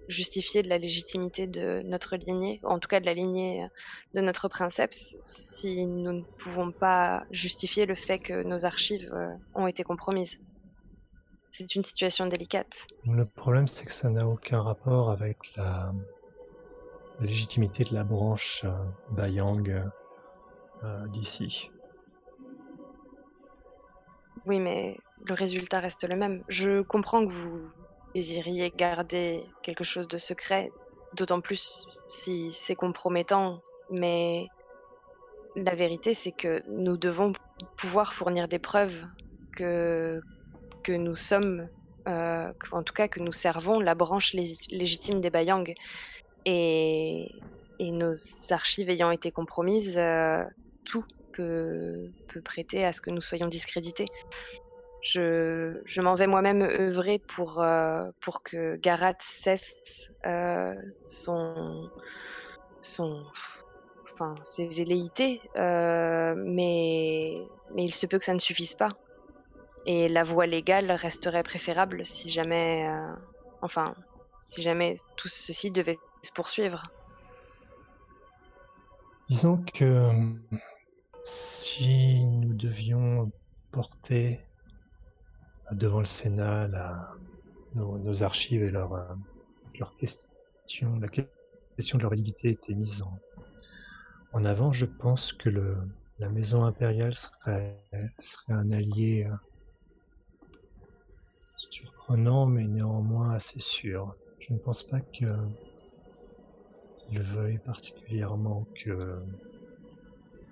[0.09, 3.67] justifier de la légitimité de notre lignée, en tout cas de la lignée
[4.15, 9.35] de notre princeps, si nous ne pouvons pas justifier le fait que nos archives euh,
[9.55, 10.41] ont été compromises.
[11.51, 12.87] C'est une situation délicate.
[13.05, 15.93] Le problème, c'est que ça n'a aucun rapport avec la,
[17.21, 18.71] légitimité de la branche euh,
[19.11, 19.69] Bayang
[20.85, 21.71] euh, d'ici.
[24.47, 26.45] Oui, mais le résultat reste le même.
[26.49, 27.69] Je comprends que vous
[28.15, 30.71] désiriez garder quelque chose de secret,
[31.15, 34.49] d'autant plus si c'est compromettant, mais
[35.57, 37.33] la vérité c'est que nous devons
[37.77, 39.07] pouvoir fournir des preuves
[39.57, 40.21] que,
[40.89, 41.69] nous sommes,
[42.07, 45.75] euh, en tout cas que nous servons la branche légitime des Bayang.
[46.47, 47.35] Et,
[47.81, 48.13] nos
[48.51, 50.43] archives ayant été compromises, euh,
[50.85, 52.11] tout peut
[52.45, 54.07] prêter à ce que nous soyons discrédités.
[55.01, 61.91] Je, m'en vais moi-même œuvrer pour, euh, pour que Garat cesse euh, son,
[62.83, 63.23] son,
[64.13, 67.37] enfin, ses velléités, euh, mais,
[67.75, 68.91] mais il se peut que ça ne suffise pas.
[69.87, 72.87] Et la voie légale resterait préférable si jamais,
[73.63, 73.95] enfin,
[74.39, 76.91] si jamais tout ceci devait se poursuivre.
[79.31, 80.11] Disons que
[81.21, 83.31] si nous devions
[83.71, 84.41] porter
[85.73, 87.14] devant le Sénat la,
[87.75, 89.05] nos, archives et leur, euh,
[89.79, 90.29] leur question,
[91.01, 93.03] la question de leur validité était mise
[94.33, 95.77] en, avant, je pense que le,
[96.19, 97.79] la maison impériale serait,
[98.49, 99.35] un allié euh,
[101.57, 104.14] surprenant, mais néanmoins assez sûr.
[104.39, 105.27] Je ne pense pas que
[107.11, 109.19] il veuille particulièrement que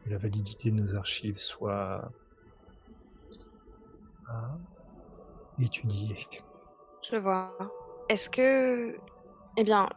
[0.07, 2.11] la validité de nos archives soit
[5.61, 6.27] étudier.
[7.11, 7.57] Je vois.
[8.09, 8.97] Est-ce que,
[9.57, 9.89] eh bien,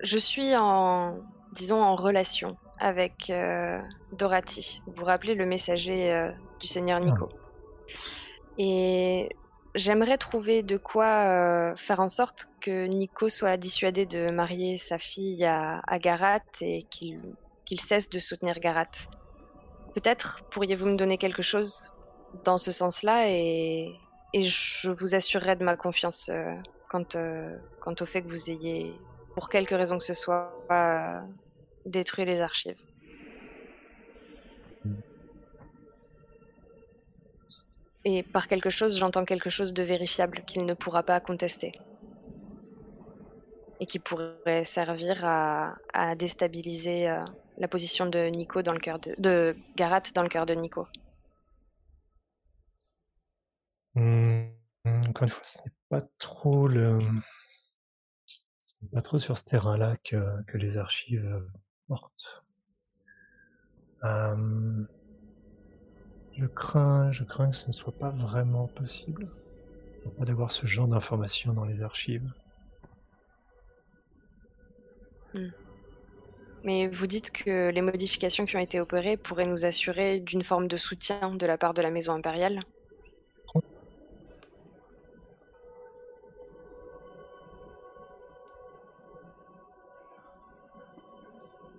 [0.00, 1.18] je suis en,
[1.52, 3.80] disons, en relation avec euh,
[4.12, 4.82] Dorati.
[4.86, 6.30] Vous vous rappelez le messager euh,
[6.60, 7.28] du Seigneur Nico?
[7.28, 7.92] Ah.
[8.58, 9.28] Et
[9.74, 14.98] j'aimerais trouver de quoi euh, faire en sorte que Nico soit dissuadé de marier sa
[14.98, 17.20] fille à, à Garat et qu'il
[17.64, 18.86] qu'il cesse de soutenir Garat.
[19.94, 21.92] Peut-être pourriez-vous me donner quelque chose
[22.44, 23.92] dans ce sens-là et,
[24.36, 26.54] et je vous assurerai de ma confiance euh,
[26.90, 28.92] quant, euh, quant, au fait que vous ayez,
[29.34, 31.20] pour quelque raison que ce soit, euh,
[31.86, 32.78] détruit les archives.
[38.04, 41.72] Et par quelque chose, j'entends quelque chose de vérifiable qu'il ne pourra pas contester.
[43.80, 47.24] Et qui pourrait servir à, à déstabiliser euh,
[47.56, 50.86] la position de Nico dans le cœur de, de Garat dans le cœur de Nico.
[53.96, 54.25] Mmh,
[55.16, 56.98] encore une fois, ce n'est pas trop le.
[58.60, 61.42] Ce n'est pas trop sur ce terrain-là que, les archives
[61.88, 62.44] portent.
[64.04, 64.84] Euh,
[66.34, 69.30] je crains, je crains que ce ne soit pas vraiment possible.
[70.18, 72.30] D'avoir ce genre d'informations dans les archives.
[75.32, 75.48] Hmm.
[76.62, 80.68] Mais vous dites que les modifications qui ont été opérées pourraient nous assurer d'une forme
[80.68, 82.60] de soutien de la part de la maison impériale?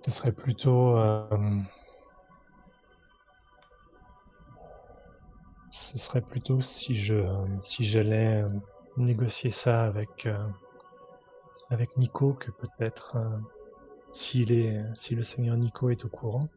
[0.08, 0.96] Ce serait plutôt...
[0.96, 1.60] Euh,
[5.70, 7.22] ce serait plutôt si je
[7.60, 8.48] si j'allais euh,
[8.96, 10.36] négocier ça avec euh,
[11.70, 13.16] avec Nico que peut-être
[14.10, 16.48] s'il est, si le seigneur Nico est au courant,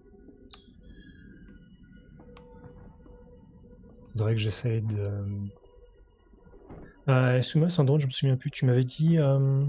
[4.14, 5.52] il faudrait que j'essaye de.
[7.10, 8.52] Euh, Excuse-moi, Sandro, je me souviens plus.
[8.52, 9.66] Tu m'avais dit, euh,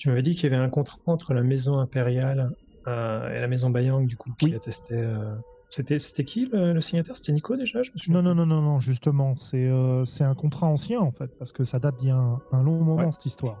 [0.00, 2.50] tu m'avais dit qu'il y avait un contrat entre la maison impériale
[2.88, 4.94] euh, et la maison Bayang, du coup, qui attestait.
[4.94, 5.34] Euh,
[5.66, 7.18] c'était, c'était qui le, signataire?
[7.18, 10.34] C'était Nico déjà je me Non, non, non, non, non, justement, c'est, euh, c'est un
[10.34, 13.26] contrat ancien en fait, parce que ça date d'il y a un, long moment cette
[13.26, 13.60] histoire.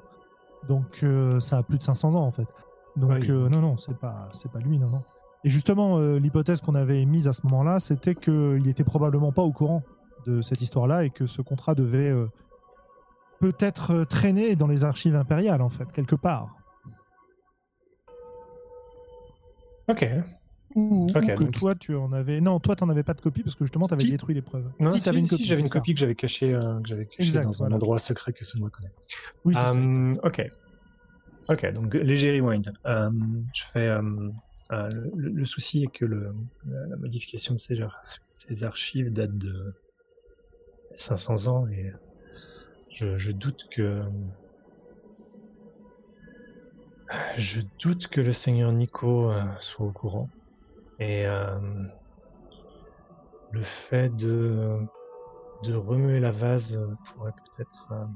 [0.66, 1.04] Donc
[1.40, 2.48] ça a plus de 500 ans en fait.
[2.96, 5.02] Donc non, non, c'est pas, c'est pas lui, non, non.
[5.44, 9.52] Et justement, l'hypothèse qu'on avait mise à ce moment-là, c'était qu'il était probablement pas au
[9.52, 9.82] courant
[10.26, 12.14] de cette histoire-là et que ce contrat devait
[13.40, 16.56] peut-être traîner dans les archives impériales, en fait, quelque part.
[19.88, 20.06] Ok.
[20.76, 22.40] Ou, que toi, tu en avais.
[22.40, 24.42] Non, toi, tu n'en avais pas de copie parce que justement, tu avais détruit les
[24.42, 24.70] preuves.
[24.78, 25.44] Non, si, tu avais une copie.
[25.44, 28.60] j'avais une copie que j'avais cachée, que j'avais cachée dans un endroit secret que seul
[28.60, 28.92] moi connaît.
[29.44, 30.20] Oui, c'est ça.
[30.22, 30.48] Ok.
[31.50, 32.72] Ok, donc léger rewind.
[32.86, 33.10] Euh,
[33.52, 34.30] je fais, euh,
[34.70, 36.32] euh, le, souci est que le,
[36.66, 37.82] la, modification de ces,
[38.32, 39.74] ces, archives date de
[40.94, 41.92] 500 ans et
[42.90, 44.02] je, doute que
[47.36, 50.30] je doute que le seigneur Nico soit au courant.
[50.98, 51.24] Et
[53.50, 54.78] le fait de,
[55.64, 56.80] de remuer la vase
[57.14, 58.08] pourrait peut-être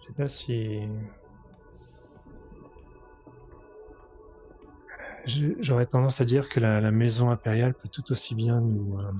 [0.00, 0.80] Je sais pas si.
[5.26, 9.12] J'aurais tendance à dire que la, maison impériale peut tout aussi bien nous euh,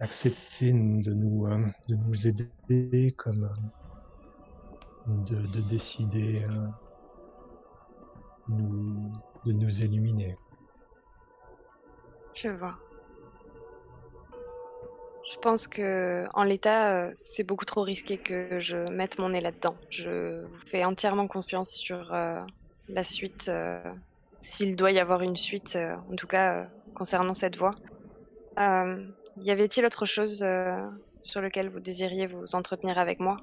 [0.00, 3.44] accepter de nous, euh, de nous aider comme
[5.08, 6.44] euh, de, décider
[8.48, 10.36] de nous éliminer.
[12.34, 12.78] Je vois.
[15.30, 19.40] Je pense que en l'état, euh, c'est beaucoup trop risqué que je mette mon nez
[19.40, 19.76] là-dedans.
[19.90, 22.40] Je vous fais entièrement confiance sur euh,
[22.88, 23.82] la suite, euh,
[24.40, 25.78] s'il doit y avoir une suite,
[26.10, 27.74] en tout cas concernant cette voie.
[29.42, 30.44] Y avait-il autre chose
[31.20, 33.36] sur lequel vous désiriez vous entretenir avec moi?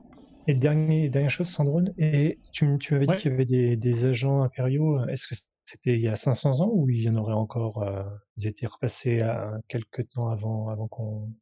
[0.48, 4.06] Et dernière, dernière chose, Sandrone, et tu, tu m'avais dit qu'il y avait des, des
[4.06, 5.04] agents impériaux.
[5.08, 5.36] Est-ce que
[5.66, 7.84] c'était il y a 500 ans ou il y en aurait encore
[8.38, 11.34] Ils étaient repassés à quelques temps avant, avant qu'on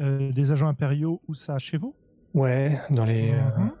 [0.00, 1.94] euh, des agents impériaux où ça chez vous?
[2.34, 3.32] Ouais, dans les.
[3.32, 3.72] Euh, mhm.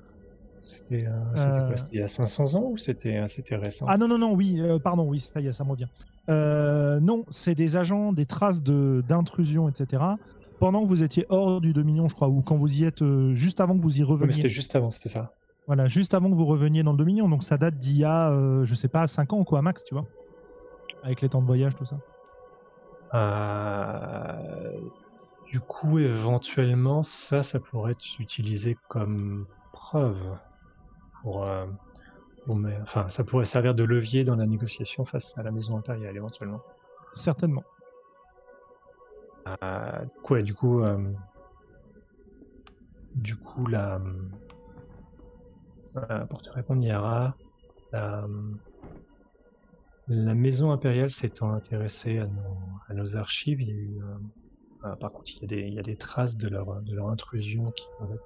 [0.62, 3.20] C'était quoi C'était il y a 500 ans ou c'était
[3.56, 3.86] récent?
[3.88, 5.88] Ah non, non, non, oui, pardon, oui, ça y est, ça me revient.
[6.28, 10.02] non, c'est des agents, des traces d'intrusion, etc.
[10.58, 13.04] Pendant que vous étiez hors du Dominion, je crois, ou quand vous y êtes,
[13.34, 14.32] juste avant que vous y reveniez.
[14.32, 15.32] c'était juste avant, c'était ça.
[15.66, 18.32] Voilà, juste avant que vous reveniez dans le Dominion, donc ça date d'il y a,
[18.64, 20.06] je sais pas, 5 ans, quoi, max, tu vois
[21.02, 21.98] Avec les temps de voyage, tout ça.
[23.14, 24.78] Euh...
[25.52, 30.16] Du coup, éventuellement, ça, ça pourrait être utilisé comme preuve
[31.22, 31.66] pour, euh,
[32.82, 36.60] enfin, ça pourrait servir de levier dans la négociation face à la maison impériale, éventuellement.
[37.12, 37.64] Certainement.
[39.46, 41.12] Euh, du coup, euh,
[43.14, 44.00] du coup, la,
[46.30, 47.36] pour te répondre, Yara,
[47.92, 48.26] la,
[50.08, 52.56] la maison impériale s'étant intéressée à nos,
[52.88, 54.00] à nos archives, il y a eu
[54.84, 58.18] euh, par contre, il y, a des, traces de leur, de leur intrusion qui peuvent,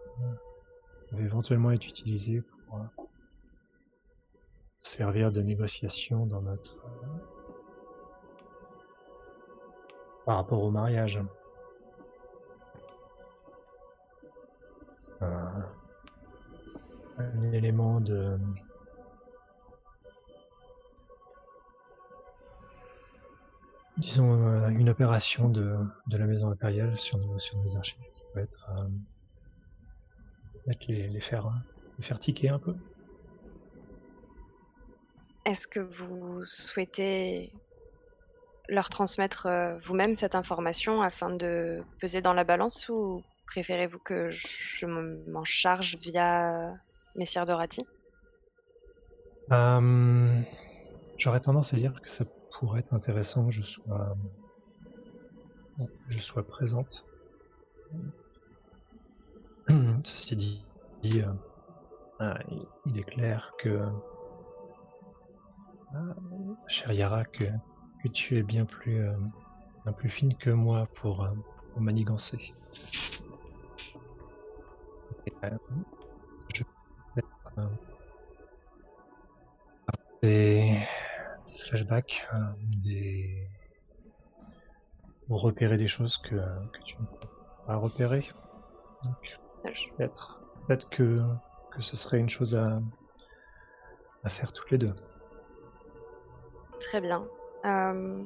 [1.13, 2.43] euh, éventuellement être utilisées
[4.79, 6.77] servir de négociation dans notre
[10.25, 11.23] par rapport au mariage.
[14.99, 15.65] C'est un,
[17.53, 18.39] élément de
[23.97, 25.79] disons, euh, une opération de,
[26.11, 31.21] la maison impériale sur nos, sur nos archives qui peut être, euh, les, les,
[32.03, 32.75] faire tiquer un peu.
[35.45, 37.53] Est-ce que vous souhaitez
[38.69, 44.31] leur transmettre euh, vous-même cette information afin de peser dans la balance ou préférez-vous que
[44.31, 46.75] je m'en charge via
[47.15, 47.87] Messire Dorati
[49.53, 50.43] Euh,
[51.17, 52.25] J'aurais tendance à dire que ça
[52.59, 54.17] pourrait être intéressant que je sois,
[56.09, 57.07] je sois présente.
[60.05, 60.65] Ceci dit,
[61.05, 61.33] euh,
[62.19, 62.39] ah,
[62.85, 63.91] il- est clair que,
[65.95, 66.15] ah,
[66.69, 67.45] chère Yara, que,
[67.99, 69.17] que tu es bien plus, euh,
[69.85, 71.35] bien plus fine que moi pour, euh,
[71.73, 72.55] pour manigancer.
[75.27, 75.51] Et, euh,
[76.55, 76.65] je
[77.59, 77.69] euh,
[80.23, 80.79] des,
[81.47, 82.27] des flashbacks,
[82.61, 83.49] des
[85.27, 87.29] pour repérer des choses que, que tu ne peux
[87.65, 88.29] pas repérer.
[89.05, 89.17] Donc
[90.67, 91.21] peut-être que,
[91.77, 92.65] que ce serait une chose à,
[94.25, 94.95] à faire toutes les deux.
[96.81, 97.27] Très bien.
[97.65, 98.23] Euh,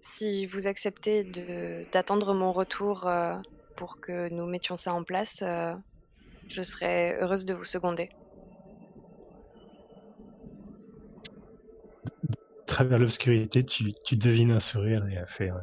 [0.00, 1.24] si vous acceptez
[1.92, 3.36] d'attendre mon retour euh,
[3.76, 5.74] pour que nous mettions ça en place, euh,
[6.48, 8.10] je serais heureuse de vous seconder.
[12.62, 15.60] À travers l'obscurité, tu, tu devines un sourire et fait ouais,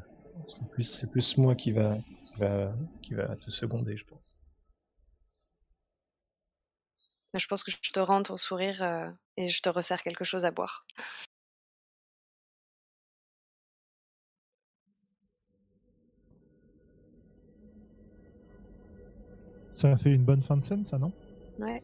[0.48, 1.96] c'est plus plus moi qui va,
[2.26, 4.40] qui va qui va te seconder, je pense.
[7.34, 10.46] Je pense que je te rends ton sourire euh, et je te resserre quelque chose
[10.46, 10.86] à boire.
[19.74, 21.12] Ça a fait une bonne fin de scène, ça, non?
[21.60, 21.84] Ouais.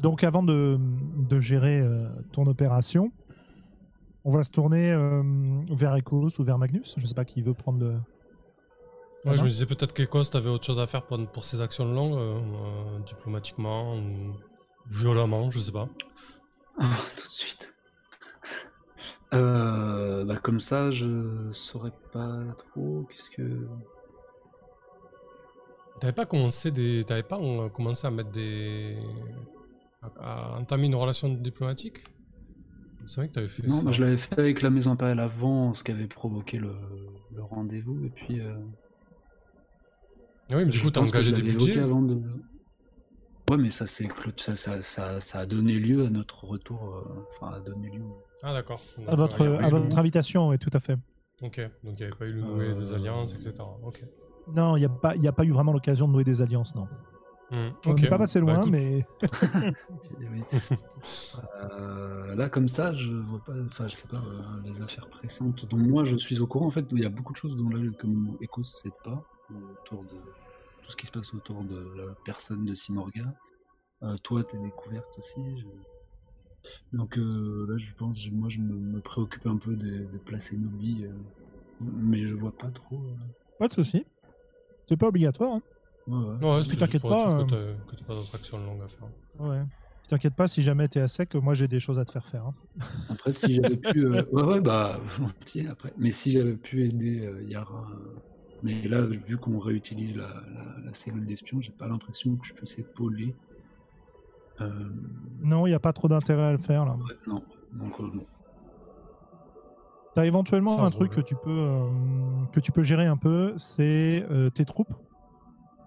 [0.00, 0.78] Donc avant de,
[1.28, 3.10] de gérer euh, ton opération,
[4.28, 5.22] on va se tourner euh,
[5.70, 6.94] vers Ecos ou vers Magnus.
[6.98, 7.94] Je sais pas qui veut prendre le.
[9.24, 11.90] Ouais, je me disais peut-être qu'Ecos, t'avais autre chose à faire pour, pour ces actions
[11.90, 14.34] longues, euh, euh, diplomatiquement ou
[14.90, 15.88] violemment, je sais pas.
[16.78, 16.84] Ah,
[17.16, 17.72] tout de suite.
[19.32, 23.08] Euh, bah, comme ça, je saurais pas trop.
[23.10, 23.66] Qu'est-ce que.
[26.00, 27.38] T'avais pas commencé des, t'avais pas
[27.70, 28.98] commencé à mettre des,
[30.02, 32.04] à, à entamer une relation diplomatique?
[33.08, 33.84] C'est vrai que t'avais fait Non, ça.
[33.86, 36.74] bah, je l'avais fait avec la Maison Impériale avant, ce qui avait provoqué le,
[37.34, 38.04] le rendez-vous.
[38.04, 38.40] Et puis.
[38.40, 38.54] euh,
[40.50, 41.78] Ah oui, mais du je coup, t'as engagé des budgets.
[41.80, 42.20] avant de.
[43.50, 44.04] Ouais, mais ça, ça,
[44.56, 46.78] ça, ça, ça a donné lieu à notre retour.
[46.96, 48.02] euh, Enfin, a donné lieu.
[48.42, 48.80] Ah d'accord.
[49.06, 50.96] À votre, à le- invitation, oui, tout à fait.
[51.42, 53.54] Ok, donc il n'y avait pas eu le noué des Euh, alliances, etc.
[53.82, 54.04] Ok.
[54.54, 56.42] Non, il n'y a, pas- il y a pas eu vraiment l'occasion de nouer des
[56.42, 56.88] alliances, non.
[57.50, 59.04] Hmm, On n'est pas passé Bah, loin, écoute, mais
[60.18, 60.42] oui.
[61.62, 65.64] Euh, là, comme ça, je vois pas, enfin, je sais pas, euh, les affaires pressantes
[65.66, 66.66] dont moi je suis au courant.
[66.66, 69.24] En fait, il y a beaucoup de choses dont là, comme Echo ne sait pas,
[69.50, 70.08] autour de
[70.82, 73.32] tout ce qui se passe autour de la personne de Simorga.
[74.02, 75.40] Euh, toi, tes découvertes aussi.
[75.58, 79.98] je- Donc euh, là, je pense, je- moi, je me, me préoccupe un peu de,
[80.04, 81.08] de placer euh,
[81.80, 82.96] mais je vois pas trop.
[82.96, 83.14] euh.
[83.58, 84.04] pas de souci.
[84.88, 85.54] C'est pas obligatoire.
[85.54, 85.62] hein.
[86.08, 86.62] Ouais, ouais.
[86.62, 89.08] C'est t'inquiète pas, que euh, t'as- que t'as pas d'autres actions longues à faire.
[89.38, 89.62] Ouais.
[90.08, 92.46] T'inquiète pas, si jamais t'es à sec, moi j'ai des choses à te faire faire.
[92.46, 92.54] hein.
[93.10, 94.06] Après, si j'avais pu.
[94.06, 95.92] euh, Ouais, ouais, bah, volontiers après.
[95.98, 97.86] Mais si j'avais pu aider euh, Yara.
[97.92, 98.16] euh,
[98.62, 102.54] Mais là, vu qu'on réutilise la, la- la cellule d'espion, j'ai pas l'impression que je
[102.54, 103.34] puisse épauler.
[104.60, 104.68] Euh,
[105.42, 106.92] Non, il n'y a pas trop d'intérêt à le faire là.
[106.94, 107.42] ouais, non,
[107.72, 108.26] donc euh, non.
[110.14, 111.86] T'as éventuellement un truc que tu peux euh,
[112.52, 114.92] que tu peux gérer un peu, c'est euh, tes troupes,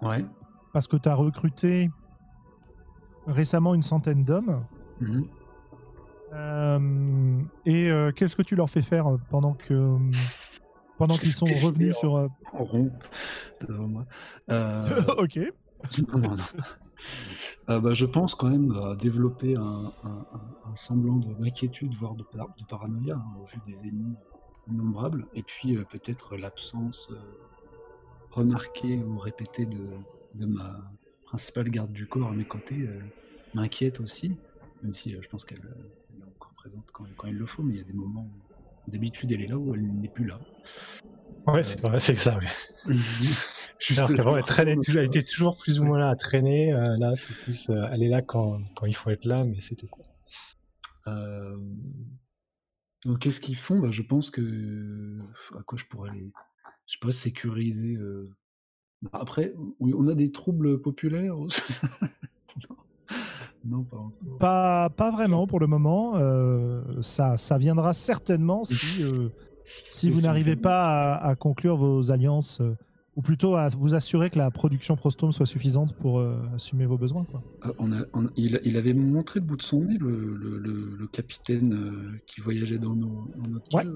[0.02, 0.26] Ouais.
[0.74, 1.90] parce que t'as recruté
[3.28, 4.66] récemment une centaine d'hommes.
[5.00, 5.28] mhm.
[6.34, 9.98] Euh, et euh, qu'est-ce que tu leur fais faire pendant que
[10.98, 12.90] pendant qu'ils sont revenus sur euh, En rond
[13.68, 14.06] devant moi?
[14.50, 14.86] Euh,
[15.18, 15.38] Ok.
[16.14, 16.44] non, non, non.
[17.70, 21.94] Euh, bah, je pense quand même à développer un, un- un- un semblant de- d'inquiétude,
[21.96, 24.16] voire de, par- de paranoïa, hein, au vu des ennemis
[24.70, 27.12] innombrables, et puis euh, peut-être l'absence
[28.32, 29.88] remarquée ou répétée de,
[30.36, 30.82] de ma
[31.26, 33.00] principale garde du corps à mes côtés euh,
[33.54, 34.36] m'inquiète aussi,
[34.84, 35.62] même si euh, je pense qu'elle
[36.14, 38.30] elle est encore présente quand, quand il le faut, mais il y a des moments
[38.88, 40.40] où d'habitude elle est là où elle n'est plus là.
[41.48, 42.38] Ouais, c'est vrai, c'est ça.
[42.38, 42.96] Ouais.
[43.80, 46.72] Juste Alors qu'avant, elle, traînait elle était toujours plus ou moins là à traîner.
[46.72, 49.60] euh, là, c'est plus, euh, elle est là quand, quand il faut être là, mais
[49.60, 49.90] c'est tout.
[51.08, 51.58] Euh,
[53.06, 53.80] Donc, qu'est-ce qu'ils font?
[53.80, 55.20] Bah, Je pense que.
[55.58, 56.32] À quoi je pourrais les.
[56.92, 57.96] Je sais pas, sécuriser.
[57.96, 58.28] euh,
[59.02, 61.48] bah, Après, on a des troubles populaires non.
[63.66, 64.38] non, pas encore.
[64.40, 66.18] Pas, pas vraiment pour le moment.
[66.18, 69.30] euh, ça, ça viendra certainement si, euh,
[69.90, 72.62] si vous n'arrivez pas à, à conclure vos alliances
[73.16, 76.20] ou plutôt à vous assurer que la production Prostome soit suffisante pour
[76.54, 77.24] assumer vos besoins.
[77.26, 77.42] Quoi.
[77.62, 80.58] Ah, on a, on- il, il avait montré le bout de son nez, le, le-
[80.58, 83.84] le- le capitaine qui voyageait dans, nos, dans notre Ouais.
[83.84, 83.96] île.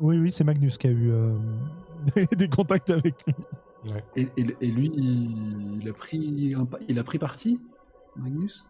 [0.00, 1.34] Oui, oui, c'est Magnus qui a eu euh,
[2.36, 3.34] des contacts avec lui.
[4.16, 7.58] Et, et- et lui, il, il a pris un il a pris parti,
[8.16, 8.64] Magnus?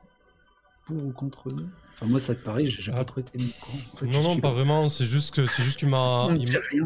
[0.85, 2.99] Pour ou contre nous Enfin, moi, ça te paraît, j'ai j'ai Ah.
[2.99, 3.39] pas trop été.
[3.39, 4.89] En fait, Non, non, pas vraiment.
[4.89, 6.29] C'est juste que c'est juste qu'il m'a.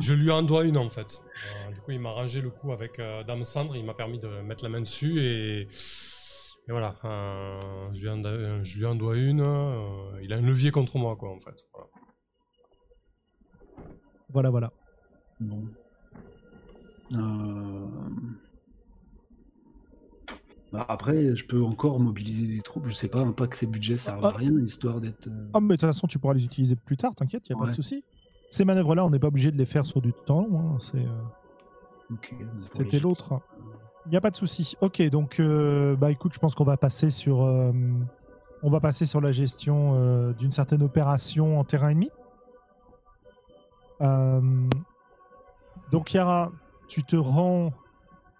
[0.00, 1.20] Je lui en dois une en fait.
[1.68, 3.76] Euh, du coup, il m'a rangé le coup avec euh, Dame Cendre.
[3.76, 6.94] Il m'a permis de mettre la main dessus et, et voilà.
[7.04, 7.60] euh,
[7.92, 9.40] je, lui en, da- je lui en dois une.
[9.42, 11.66] euh, il a un levier contre moi, quoi, en fait.
[11.74, 11.88] Voilà.
[14.32, 14.72] Voilà, voilà.
[15.40, 15.64] Bon.
[17.14, 17.86] Euh,
[20.72, 23.96] bah, après, je peux encore mobiliser des troupes, je sais pas, pas que ces budgets
[23.98, 24.36] servent à Ah.
[24.38, 25.26] rien, histoire d'être.
[25.26, 27.58] euh, Ah, mais de toute façon, tu pourras les utiliser plus tard, t'inquiète, il a
[27.58, 28.04] pas de souci.
[28.48, 30.74] Ces manœuvres-là, on n'est pas obligé de les faire sur du temps long.
[30.74, 33.40] hein, c'est, euh, ok, pour C'était l'autre.
[34.06, 34.74] Il n'y a pas de souci.
[34.80, 37.72] Ok, donc, euh, bah écoute, je pense qu'on va passer sur, euh,
[38.62, 42.10] on va passer sur la gestion euh, d'une certaine opération en terrain ennemi.
[44.02, 44.40] Euh,
[45.90, 46.52] donc, Yara,
[46.88, 47.72] tu te rends,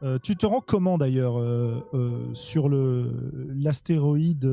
[0.03, 1.81] euh, tu te rends comment d'ailleurs euh,
[2.35, 3.11] sur le
[3.55, 4.45] l'astéroïde,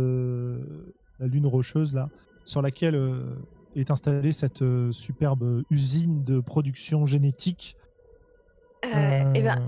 [1.20, 2.10] la lune rocheuse là,
[2.45, 2.97] sur laquelle
[3.76, 7.76] est installée cette superbe usine de production génétique.
[8.84, 9.62] Eh ben,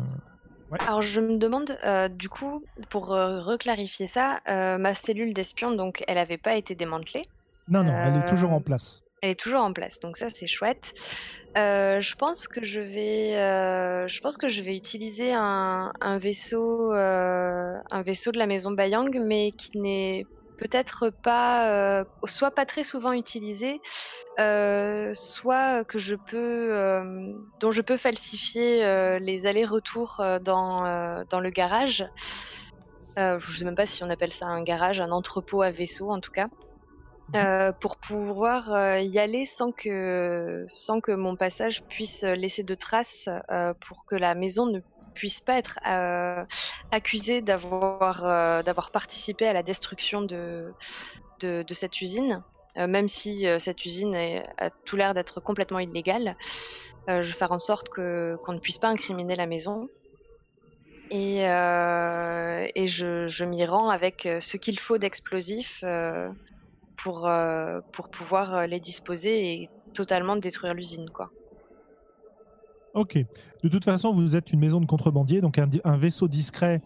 [0.71, 5.33] Euh, Alors je me demande, euh, du coup, pour euh, reclarifier ça, euh, ma cellule
[5.33, 7.25] d'espion, donc elle n'avait pas été démantelée.
[7.67, 9.03] Non, non, elle est toujours en place.
[9.21, 10.93] Elle est toujours en place, donc ça c'est chouette.
[11.55, 16.17] Euh, je pense que je vais, euh, je pense que je vais utiliser un, un
[16.17, 20.25] vaisseau, euh, un vaisseau de la maison Bayang, mais qui n'est
[20.57, 23.81] peut-être pas, soit pas très souvent utilisé,
[24.37, 25.83] soit
[27.59, 32.05] dont je peux falsifier les allers-retours dans, dans le garage.
[33.17, 36.19] Je sais même pas si on appelle ça un garage, un entrepôt à vaisseau en
[36.19, 36.47] tout cas.
[37.33, 42.75] Euh, pour pouvoir euh, y aller sans que, sans que mon passage puisse laisser de
[42.75, 44.81] traces, euh, pour que la maison ne
[45.13, 46.43] puisse pas être euh,
[46.91, 50.73] accusée d'avoir euh, d'avoir participé à la destruction de,
[51.39, 52.43] de, cette usine.
[52.77, 54.15] Euh, même si euh, cette usine
[54.57, 56.35] a tout l'air d'être complètement illégale,
[57.09, 59.89] euh, je vais faire en sorte qu'on ne puisse pas incriminer la maison.
[61.09, 66.29] Et, euh, et je, m'y rends avec euh, ce qu'il faut d'explosifs euh,
[67.03, 71.09] pour, euh, pour pouvoir euh, les disposer et totalement détruire l'usine.
[71.09, 71.31] quoi.
[72.93, 73.17] Ok.
[73.63, 76.81] De toute façon, vous êtes une maison de contrebandier, donc un, vaisseau discret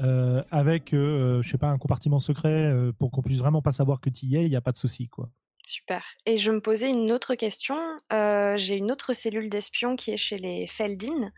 [0.00, 3.72] euh, avec, euh, je sais pas, un compartiment secret euh, pour qu'on puisse vraiment pas
[3.72, 4.44] savoir que tu y es.
[4.44, 5.28] Il n'y a pas de souci, quoi.
[5.66, 6.02] Super.
[6.26, 7.76] Et je me posais une autre question.
[8.10, 11.30] J'ai une autre cellule d'espion qui est chez les Feldin.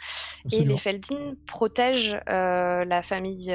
[0.51, 3.53] Et les Feldin protègent la famille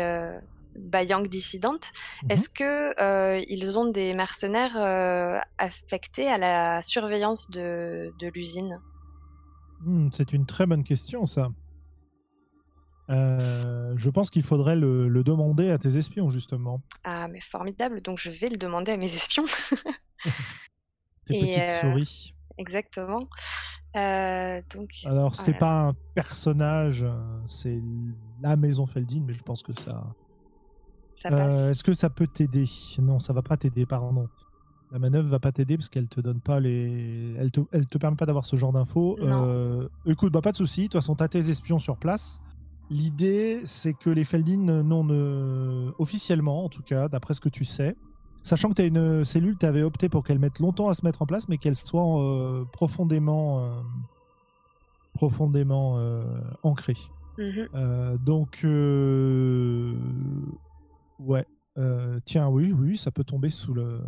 [0.77, 1.91] Bayang dissidente.
[2.23, 2.31] Mhm.
[2.31, 8.79] Est-ce que euh, ils ont des mercenaires euh, affectés à la surveillance de, de l'usine?
[9.81, 11.49] Hmm, c'est une très bonne question, ça.
[13.09, 16.81] Euh, je pense qu'il faudrait le, le demander à tes espions, justement.
[17.03, 18.01] Ah, mais formidable.
[18.01, 19.45] Donc je vais le demander à mes espions.
[21.25, 22.33] Tes Et, petites souris.
[22.57, 23.23] Exactement.
[23.95, 25.59] Euh, donc, Alors, c'était voilà.
[25.59, 27.05] pas un personnage,
[27.45, 27.81] c'est
[28.41, 30.03] la maison Feldin, mais je pense que ça.
[31.17, 31.51] Ça passe.
[31.51, 32.69] Euh, Est-ce que ça peut t'aider?
[33.01, 34.29] Non, ça va pas t'aider, pardon.
[34.91, 37.33] La manœuvre va pas t'aider parce qu'elle te donne pas les.
[37.37, 39.17] Elle te, elle te permet pas d'avoir ce genre d'infos.
[39.19, 39.43] Non.
[39.45, 40.83] Euh, écoute, bah pas de souci.
[40.83, 42.39] De toute façon, t'as tes espions sur place.
[42.89, 45.91] L'idée, c'est que les Feldin n'ont ne...
[45.99, 47.97] officiellement, en tout cas, d'après ce que tu sais,
[48.43, 51.03] sachant que tu as une cellule, tu avais opté pour qu'elle mette longtemps à se
[51.03, 53.81] mettre en place, mais qu'elle soit euh, profondément, euh,
[55.15, 56.23] profondément euh,
[56.63, 56.95] ancrée.
[57.37, 57.67] Mhm.
[57.75, 58.65] Euh, donc,
[61.19, 61.45] ouais.
[61.77, 64.01] Euh, tiens, oui, oui, ça peut tomber sous le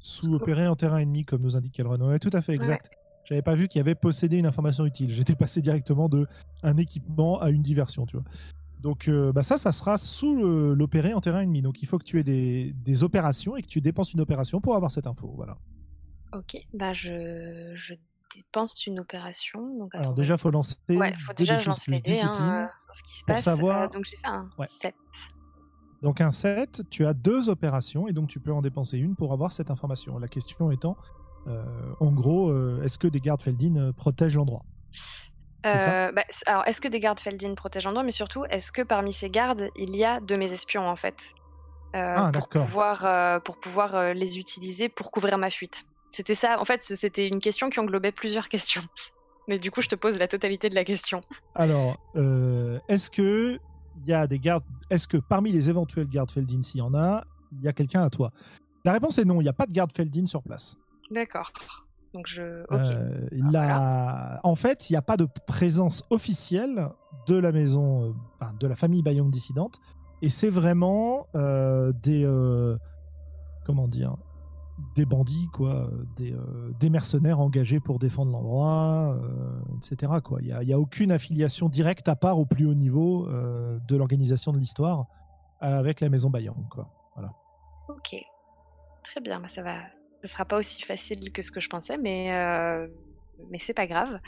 [0.00, 1.98] sous opérer en terrain ennemi, comme nous indique Elron.
[2.08, 2.90] Ouais, tout à fait, exact.
[3.24, 5.10] J'avais pas vu qu'il y avait possédé une information utile.
[5.12, 6.26] J'étais passé directement de
[6.62, 8.24] un équipement à une diversion, tu vois.
[8.80, 10.34] Donc, euh, bah ça, ça sera sous
[10.74, 11.62] l'opérer en terrain ennemi.
[11.62, 14.60] Donc, il faut que tu aies des, des opérations et que tu dépenses une opération
[14.60, 15.32] pour avoir cette info.
[15.36, 15.56] Voilà.
[16.34, 17.94] Ok, bah je, je
[18.36, 19.78] dépense une opération.
[19.78, 20.76] Donc Alors, déjà, faut lancer.
[20.90, 23.34] ouais, faut déjà 2d6 je lance plus les dés, hein, euh, ce qui se pour
[23.36, 23.44] passe.
[23.44, 24.66] savoir- Euh, donc j'ai fait un Ouais.
[24.66, 24.94] 7.
[26.04, 29.32] Donc un 7, tu as deux opérations et donc tu peux en dépenser une pour
[29.32, 30.18] avoir cette information.
[30.18, 30.98] La question étant,
[31.46, 31.64] euh,
[31.98, 34.66] en gros, euh, est-ce que des gardes Feldin euh, protègent l'endroit?
[35.64, 39.14] Euh, bah, alors, est-ce que des gardes Feldin protègent l'endroit, mais surtout, est-ce que parmi
[39.14, 41.16] ces gardes, il y a de mes espions en fait,
[41.96, 45.84] euh, Ah, pour pouvoir euh, pour pouvoir les utiliser pour couvrir ma fuite.
[46.10, 46.60] C'était ça.
[46.60, 48.84] En fait, c'était une question qui englobait plusieurs questions.
[49.48, 51.22] Mais du coup, je te pose la totalité de la question.
[51.54, 51.96] Alors,
[52.88, 53.58] est-ce que
[54.02, 56.94] il y a des gardes Est-ce que parmi les éventuels gardes Feldin, s'il y en
[56.94, 58.30] a, il y a quelqu'un à toi?
[58.84, 59.40] La réponse est non.
[59.40, 60.76] Il n'y a pas de garde Feldin sur place.
[61.10, 61.50] D'accord.
[62.12, 62.42] Donc je.
[62.42, 66.88] Euh, Ah, la- En fait, il n'y a pas de présence officielle
[67.26, 69.80] de la maison, euh, enfin, de la famille Bayong dissidente,
[70.22, 72.76] et c'est vraiment euh, des, euh,
[73.64, 74.16] comment dire,
[74.94, 80.12] des bandits quoi, des, euh, des mercenaires engagés pour défendre l'endroit, euh, etc.
[80.22, 80.40] Quoi.
[80.42, 84.52] Il n'y a, aucune affiliation directe à part au plus haut niveau euh, de l'organisation
[84.52, 85.06] de l'histoire
[85.60, 86.68] avec la maison Bayong.
[86.68, 86.90] Quoi.
[87.88, 88.16] Ok.
[89.02, 89.40] Très bien.
[89.40, 89.82] Bah, ça va.
[90.22, 92.30] Ça sera pas aussi facile que ce que je pensais, mais
[93.50, 94.20] mais c'est pas grave.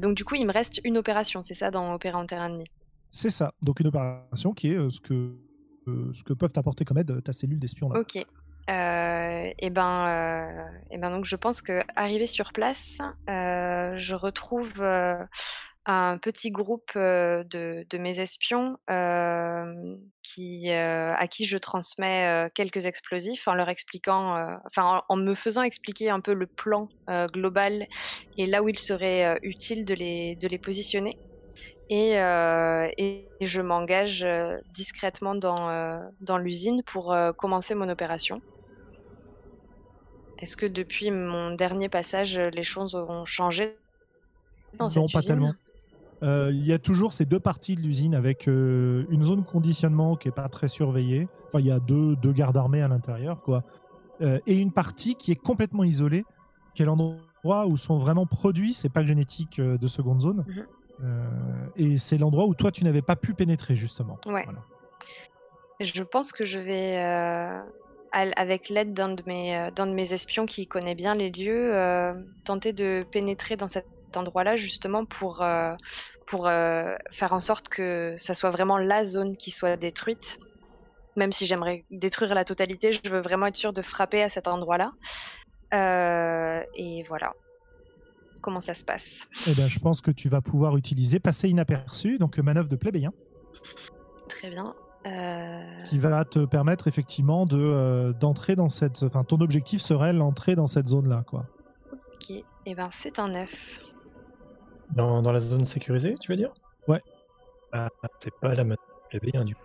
[0.00, 2.66] Donc du coup, il me reste une opération, c'est ça, dans opérer en terrain ennemi.
[3.10, 3.54] C'est ça.
[3.62, 5.38] Donc une opération qui est ce que
[5.86, 7.88] ce que peuvent t'apporter comme aide ta cellule d'espion.
[7.88, 8.26] Ok.
[8.70, 12.98] Euh, et ben, euh, et ben donc je pense que arrivé sur place,
[13.28, 14.82] euh, je retrouve
[15.86, 18.78] un petit groupe de, de mes espions
[20.22, 26.08] qui, à qui je transmets quelques explosifs en leur expliquant, enfin en, me faisant expliquer
[26.08, 26.88] un peu le plan
[27.34, 27.86] global
[28.38, 31.18] et là où il serait utile de les, de les positionner.
[31.90, 34.26] Et, et je m'engage
[34.72, 38.40] discrètement dans, dans l'usine pour commencer mon opération.
[40.44, 43.78] Est-ce que depuis mon dernier passage, les choses ont changé
[44.78, 45.54] dans cette non, pas usine tellement.
[46.22, 50.16] Euh, Il y a toujours ces deux parties de l'usine avec euh, une zone conditionnement
[50.16, 51.28] qui est pas très surveillée.
[51.46, 53.64] Enfin, il y a deux, deux gardes armés à l'intérieur, quoi.
[54.20, 56.26] Euh, et une partie qui est complètement isolée,
[56.74, 60.44] qui est l'endroit où sont vraiment produits ces packs génétiques euh, de seconde zone.
[60.46, 60.66] Mhm.
[61.04, 64.18] Euh, et c'est l'endroit où toi, tu n'avais pas pu pénétrer, justement.
[64.26, 64.44] Ouais.
[64.44, 64.62] Voilà.
[65.80, 67.62] Je pense que je vais, euh,
[68.14, 71.74] avec l'aide d'un de, mes, euh, d'un de mes espions qui connaît bien les lieux,
[71.74, 72.12] euh,
[72.44, 75.74] tenter de pénétrer dans cet endroit-là justement pour, euh,
[76.26, 80.38] pour faire en sorte que ça soit vraiment la zone qui soit détruite.
[81.16, 84.48] Même si j'aimerais détruire la totalité, je veux vraiment être sûre de frapper à cet
[84.48, 84.92] endroit-là.
[86.76, 87.32] Et voilà
[88.40, 89.26] comment ça se passe?
[89.46, 93.10] Eh ben, je pense que tu vas pouvoir utiliser passer inaperçu, donc manœuvre de plébéien.
[94.28, 94.74] Très bien.
[95.06, 100.14] Euh, qui va te permettre effectivement de euh, d'entrer dans cette enfin ton objectif serait
[100.14, 101.44] l'entrée dans cette zone là quoi
[102.14, 102.30] Ok,
[102.64, 103.80] et ben c'est un 9.
[104.94, 106.52] Dans, dans la zone sécurisée, tu veux dire?
[106.88, 107.02] Ouais.
[107.72, 107.88] Ah,
[108.18, 108.80] c'est pas la manœuvre
[109.10, 109.60] plébéien du coup.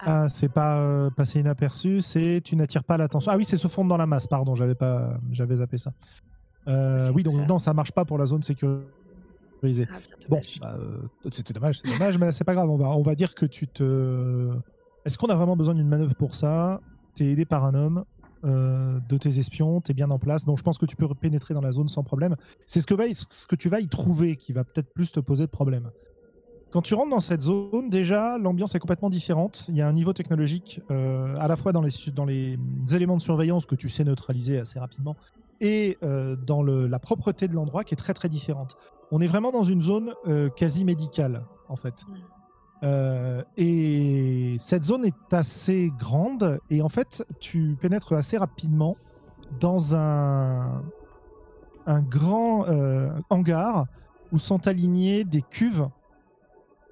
[0.00, 3.66] ah c'est pas euh, passer inaperçu c'est tu n'attires pas l'attention ah oui c'est se
[3.68, 5.92] fondre dans la masse pardon j'avais pas j'avais zappé ça
[6.68, 7.46] Euh, oui donc ça.
[7.46, 8.84] non ça marche pas pour la zone sécurisée
[9.88, 13.02] Ah, bon bah, euh, c'était dommage c'est dommage mais c'est pas grave on va on
[13.02, 14.50] va dire que tu te
[15.04, 16.82] est-ce qu'on a vraiment besoin d'une manœuvre pour ça?
[17.14, 18.04] T'es aidé par un homme
[18.44, 21.08] euh, de tes espions, tu es bien en place, donc je pense que tu peux
[21.14, 22.36] pénétrer dans la zone sans problème.
[22.66, 25.20] C'est ce que, va ce que tu vas y trouver qui va peut-être plus te
[25.20, 25.90] poser de problème.
[26.70, 29.64] Quand tu rentres dans cette zone, déjà, l'ambiance est complètement différente.
[29.68, 32.58] Il y a un niveau technologique euh, à la fois dans les, dans les
[32.92, 35.16] éléments de surveillance que tu sais neutraliser assez rapidement
[35.60, 38.76] et euh, dans le- la propreté de l'endroit qui est très très différente.
[39.10, 42.04] On est vraiment dans une zone euh, quasi médicale, en fait.
[42.82, 48.96] Euh, et cette zone est assez grande et en fait, tu pénètres assez rapidement
[49.60, 50.82] dans un,
[51.86, 53.86] un grand euh, hangar
[54.32, 55.88] où sont alignés des cuves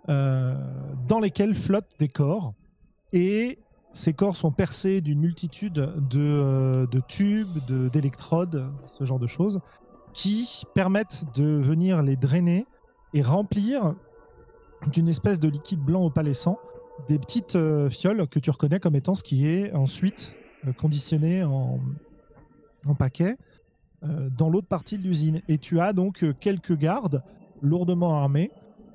[0.09, 0.55] euh,
[1.07, 2.53] dans lesquelles flottent des corps.
[3.13, 3.59] Et
[3.93, 5.73] ces corps sont percés d'une multitude
[6.11, 9.61] de, de tubes, de- d'électrodes, ce genre de choses,
[10.13, 12.67] qui permettent de venir les drainer
[13.15, 13.95] et remplir
[14.93, 16.59] d'une espèce de liquide blanc opalescent
[17.07, 20.35] des petites euh, fioles que tu reconnais comme étant ce qui est ensuite
[20.67, 21.81] euh, conditionné en,
[22.87, 23.37] en paquet
[24.03, 25.41] euh, dans l'autre partie de l'usine.
[25.49, 27.23] Et tu as donc quelques gardes
[27.63, 28.51] lourdement armés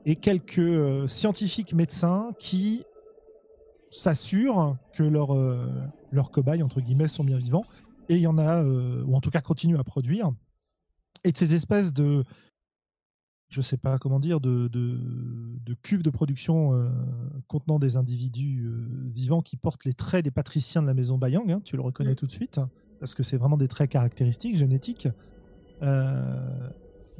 [0.05, 2.83] et quelques scientifiques médecins qui
[3.89, 7.63] s'assurent que leurs cobayes, entre guillemets, sont bien vivants.
[8.09, 10.31] Et il y en a, ou en tout cas continuent à produire.
[11.23, 12.23] Et de ces espèces de,
[13.49, 14.97] je sais pas comment dire, de, de,
[15.63, 16.89] de cuves de production euh,
[17.47, 21.49] contenant des individus euh, vivants qui portent les traits des patriciens de la maison Bayang,
[21.51, 22.15] hein, tu le reconnais Mm.
[22.15, 22.59] tout de suite,
[22.99, 25.07] parce que c'est vraiment des traits caractéristiques, génétiques.
[25.81, 26.69] Euh,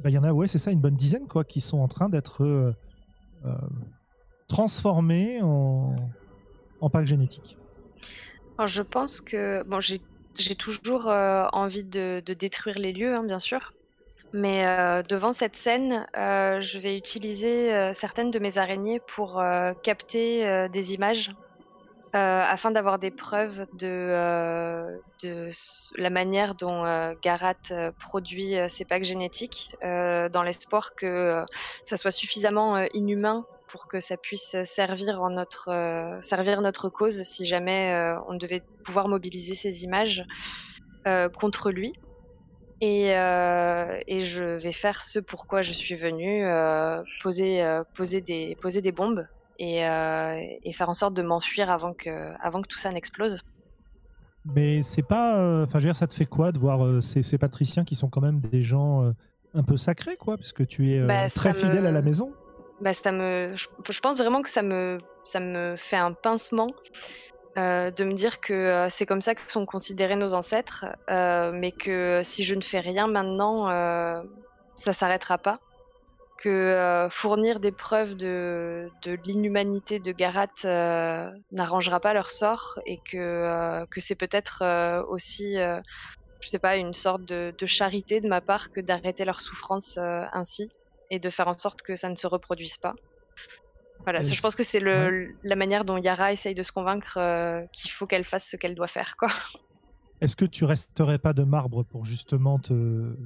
[0.02, 1.88] bah, Il y en a, ouais, c'est ça, une bonne dizaine, quoi, qui sont en
[1.88, 2.74] train d'être
[4.48, 5.96] transformés en,
[6.80, 7.56] en packs génétiques.
[8.58, 13.38] Alors, je pense que bon, j'ai toujours envie de, de détruire les lieux, hein, bien
[13.38, 13.72] sûr.
[14.36, 19.40] Mais euh, devant cette scène, euh, je vais utiliser euh, certaines de mes araignées pour
[19.84, 21.30] capter des images
[22.12, 25.00] afin d'avoir des preuves de,
[25.96, 26.84] la manière dont
[27.22, 31.44] Garat produit ses packs génétiques, dans l'espoir que
[31.84, 38.34] ça soit suffisamment inhumain pour que ça puisse notre, servir notre cause si jamais on
[38.34, 40.24] devait pouvoir mobiliser ces images
[41.34, 41.92] contre lui.
[42.80, 48.20] Et, euh, et je vais faire ce pourquoi je suis venue, euh, poser, euh, poser,
[48.20, 49.26] des, poser des bombes
[49.58, 53.40] et, et faire en sorte de m'enfuir avant que, avant que tout ça n'explose.
[54.44, 55.62] Mais c'est pas.
[55.62, 58.08] Enfin, je veux dire, ça te fait quoi de voir ces, ces patriciens qui sont
[58.10, 59.12] quand même des gens
[59.54, 62.34] un peu sacrés, quoi, puisque tu es Bah, très fidèle me- à la maison?
[62.80, 66.68] Bah, ça me, je, je pense vraiment que ça me, ça me fait un pincement
[67.56, 71.52] euh, de me dire que euh, c'est comme ça que sont considérés nos ancêtres, euh,
[71.52, 74.22] mais que si je ne fais rien maintenant, euh,
[74.80, 75.60] ça s'arrêtera pas.
[76.36, 78.90] Que fournir des preuves de,
[79.24, 80.48] l'inhumanité de Garat
[81.52, 84.62] n'arrangera pas leur sort et que, que c'est peut-être
[85.08, 89.40] aussi, je sais pas, une sorte de, de charité de ma part que d'arrêter leur
[89.40, 90.68] souffrance ainsi
[91.10, 92.94] et de faire en sorte que ça ne se reproduise pas.
[94.04, 97.16] Voilà, ça, je pense que c'est le, la manière dont Yara essaye de se convaincre
[97.16, 99.30] euh, qu'il faut qu'elle fasse ce qu'elle doit faire, quoi.
[100.20, 103.16] Est-ce que tu resterais pas de marbre pour justement te,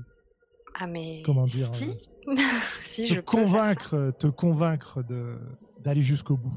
[0.74, 1.90] Ah mais Comment dire, si,
[2.84, 5.36] si te je peux convaincre, te convaincre de
[5.80, 6.54] d'aller jusqu'au bout?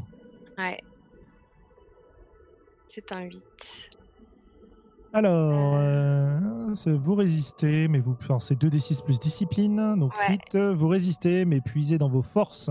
[0.57, 0.77] Ouais.
[2.87, 3.37] C'est un 8.
[5.13, 8.15] Alors, euh, vous résistez, mais vous.
[8.39, 10.31] c'est 2d6 plus discipline, donc Ouais.
[10.31, 10.55] 8.
[10.55, 12.69] euh, Vous résistez, mais puisez dans vos forces.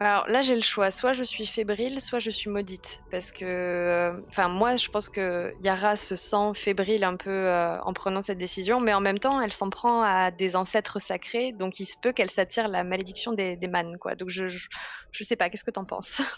[0.00, 0.90] Alors là, j'ai le choix.
[0.92, 3.00] Soit je suis fébrile, soit je suis maudite.
[3.10, 7.80] Parce que, euh, enfin, moi, je pense que Yara se sent fébrile un peu euh,
[7.80, 11.50] en prenant cette décision, mais en même temps, elle s'en prend à des ancêtres sacrés,
[11.52, 14.14] donc il se peut qu'elle s'attire la malédiction des, des mannes, quoi.
[14.14, 14.68] Donc je, je,
[15.10, 15.50] je sais pas.
[15.50, 16.20] Qu'est-ce que t'en penses?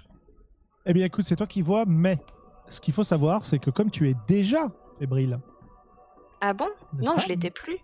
[0.87, 2.17] Eh bien, écoute, c'est toi qui vois, mais
[2.67, 4.65] ce qu'il faut savoir, c'est que comme tu es déjà
[4.99, 5.39] fébrile.
[6.41, 6.69] Ah bon?
[6.95, 7.77] Non, je l'étais plus.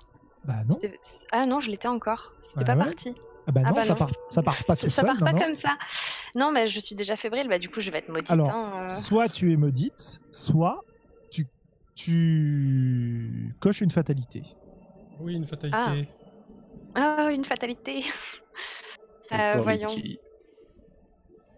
[0.44, 0.74] Bah non.
[1.30, 2.32] Ah non, je l'étais encore.
[2.40, 2.84] C'était Ouais, pas ouais.
[2.86, 3.14] parti.
[3.46, 3.94] Ah bah Ah non, bah ça, non.
[3.96, 5.06] Part, ça part pas ça, tout ça seul.
[5.06, 5.44] part pas non, non.
[5.46, 5.78] comme ça.
[6.34, 8.30] Non, mais je suis déjà fébrile, bah du coup je vais être maudite.
[8.30, 8.88] Alors, hein, euh.
[8.88, 10.80] Soit tu es maudite, soit
[11.30, 11.46] tu,
[11.94, 14.42] tu coches une fatalité.
[15.20, 16.08] Oui, une fatalité.
[16.94, 18.04] Ah, une fatalité.
[19.32, 19.88] Euh, voyons.
[19.92, 20.20] qui-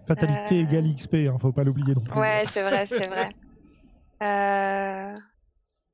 [0.06, 0.62] Fatalité Euh.
[0.62, 2.18] égale XP, hein, faut pas l'oublier non plus.
[2.18, 3.28] Ouais, c'est vrai, c'est vrai.
[4.22, 5.14] Euh,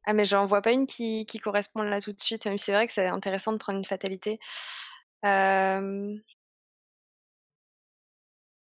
[0.06, 2.86] Ah, mais j'en vois pas une qui, qui correspond là tout de suite, c'est vrai
[2.86, 4.38] que c'est intéressant de prendre une fatalité.
[5.24, 6.18] Euh,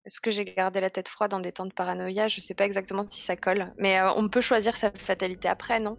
[0.05, 2.29] Est-ce que j'ai gardé la tête froide dans des temps de paranoïa?
[2.29, 3.73] Je sais pas exactement si ça colle.
[3.79, 5.99] Mais euh, on peut choisir sa fatalité après, non?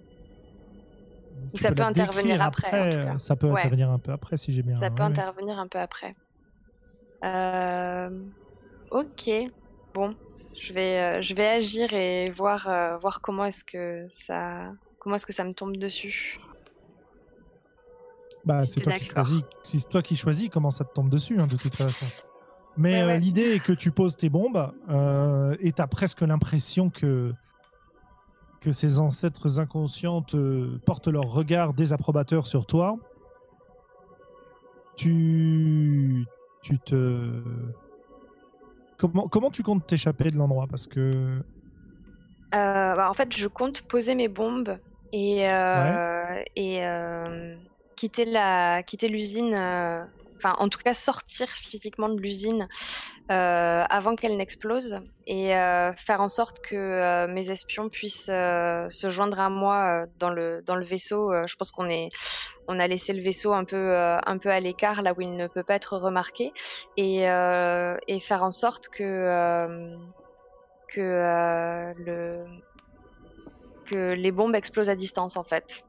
[1.56, 3.18] Tu ça peux peut la intervenir après, en cas.
[3.20, 3.52] Ça peut Ouais.
[3.52, 4.82] intervenir un peu après si j'ai bien.
[4.82, 6.16] Ça peut ouais, intervenir un peu après.
[7.24, 8.10] Euh,
[8.92, 9.30] Ok.
[9.94, 10.16] Bon,
[10.54, 15.26] je vais, euh, je vais agir et voir, voir comment est-ce que ça, comment est-ce
[15.28, 16.38] que ça me tombe dessus.
[18.46, 19.42] Bah, Si c'est toi qui choisis.
[19.64, 22.06] C'est toi qui choisis comment ça te tombe dessus, hein, de toute façon.
[22.76, 26.90] Mais Ouais, euh, l'idée est que tu poses tes bombes euh, et t'as presque l'impression
[26.90, 27.32] que
[28.62, 32.98] que ces ancêtres inconscients te portent leur regard désapprobateur sur toi.
[34.96, 36.26] Tu
[36.62, 37.44] tu te
[38.98, 40.68] comment comment tu comptes t'échapper de l'endroit?
[40.68, 41.44] Parce que
[42.56, 44.76] Euh, bah, en fait, je compte poser mes bombes
[45.12, 45.42] et,
[46.56, 46.84] et
[47.96, 49.56] quitter la, quitter l'usine.
[49.58, 50.04] euh,
[50.38, 52.68] Enfin, en tout cas, sortir physiquement de l'usine
[53.32, 59.40] euh, avant qu'elle n'explose et euh, faire en sorte que mes espions puissent se joindre
[59.40, 61.32] à moi dans le dans le vaisseau.
[61.48, 62.10] Je pense qu'on est
[62.68, 65.48] on a laissé le vaisseau un peu un peu à l'écart là où il ne
[65.48, 66.52] peut pas être remarqué
[66.98, 69.96] et et faire en sorte que
[70.90, 72.44] que le
[73.86, 75.86] que les bombes explosent à distance en fait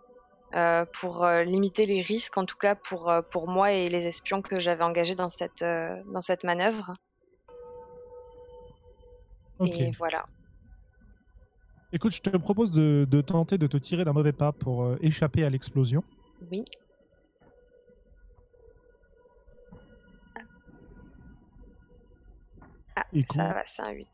[0.55, 4.07] Euh, pour euh, limiter les risques en tout cas pour euh, pour moi et les
[4.07, 6.95] espions que j'avais engagés dans cette euh, dans cette manœuvre
[9.65, 10.25] et voilà
[11.93, 14.97] Écoute, je te propose de, de tenter de te tirer d'un mauvais pas pour euh,
[15.01, 16.05] échapper à l'explosion.
[16.53, 16.65] oui
[22.97, 24.09] ah Et ça va c'est un 8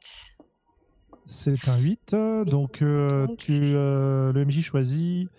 [1.27, 2.15] C'est un 8.
[2.15, 5.31] euh, Donc, euh, Donc- tu, euh, le MJ choisit.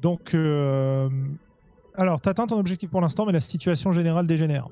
[0.00, 1.08] Donc, euh,
[1.94, 4.68] alors, tu atteins ton objectif pour l'instant, mais la situation générale dégénère.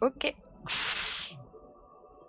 [0.00, 0.34] ok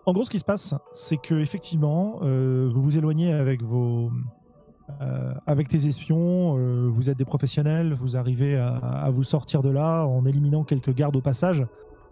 [0.06, 4.12] En gros, ce qui se passe, c'est que effectivement, euh, vous vous éloignez avec vos,
[5.02, 6.58] euh, avec tes espions.
[6.58, 7.94] euh, vous êtes des professionnels.
[7.94, 11.66] Vous arrivez à, à vous sortir de là en éliminant quelques gardes au passage.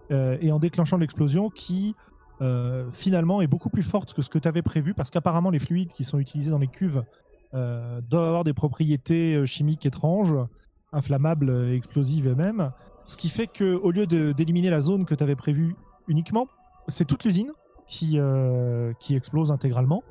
[0.09, 1.95] et en déclenchant l'explosion qui
[2.43, 5.59] euh, finalement est beaucoup plus forte que ce que tu avais prévu parce qu'apparemment les
[5.59, 7.03] fluides qui sont utilisés dans les cuves
[7.53, 10.35] euh, doivent avoir des propriétés euh, chimiques étranges,
[10.91, 12.71] inflammables, euh, explosives même.
[13.05, 15.75] Ce qui fait que au lieu d'éliminer la zone que tu avais prévue
[16.07, 16.47] uniquement,
[16.87, 17.51] c'est toute l'usine
[17.85, 18.17] qui,
[18.99, 20.03] qui explose intégralement.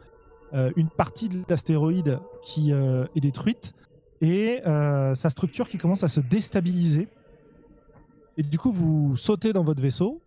[0.77, 3.73] Une partie de l'astéroïde qui est détruite
[4.21, 7.09] et sa structure qui commence à se déstabiliser.
[8.37, 10.21] Et du coup, vous sautez dans votre vaisseau,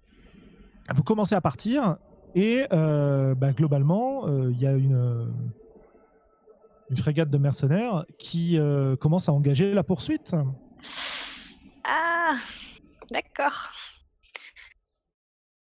[0.93, 1.97] vous commencez à partir
[2.35, 5.33] et euh, bah, globalement, euh, il y a une,
[6.89, 10.35] une frégate de mercenaires qui euh, commence à engager la poursuite.
[11.85, 12.35] Ah,
[13.09, 13.71] d'accord.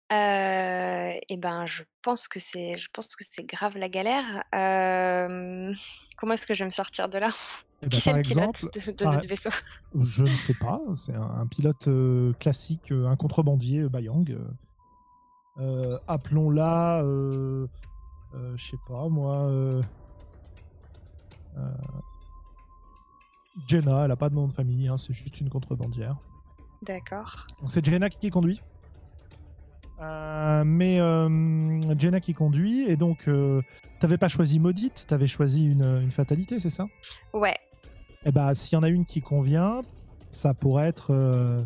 [0.09, 4.43] Et ben, je pense que c'est, je pense que c'est grave la galère.
[4.51, 7.29] Comment est-ce que je vais me sortir de là?
[7.83, 9.49] Et bah, Qui c'est le pilote exemple, de, notre vaisseau?
[9.93, 11.87] Je ne sais pas, c'est un, un pilote
[12.39, 14.35] classique, un contrebandier Bayang.
[15.59, 15.97] Euh.
[16.07, 17.67] Appelons-la, euh,
[18.35, 19.49] euh, je sais pas moi,
[23.67, 26.15] Jenna, elle a pas de nom de famille, hein, c'est juste une contrebandière.
[26.83, 27.47] D'accord.
[27.59, 28.61] Donc c'est Jenna qui conduit.
[29.99, 33.63] Euh, mais euh, Jenna qui conduit, et donc euh,
[33.99, 36.85] t'avais pas choisi maudite, t'avais choisi une, une fatalité, c'est ça?
[37.33, 37.57] Ouais.
[38.25, 39.81] eh ben, s'il y en a une qui convient,
[40.29, 41.65] ça pourrait être,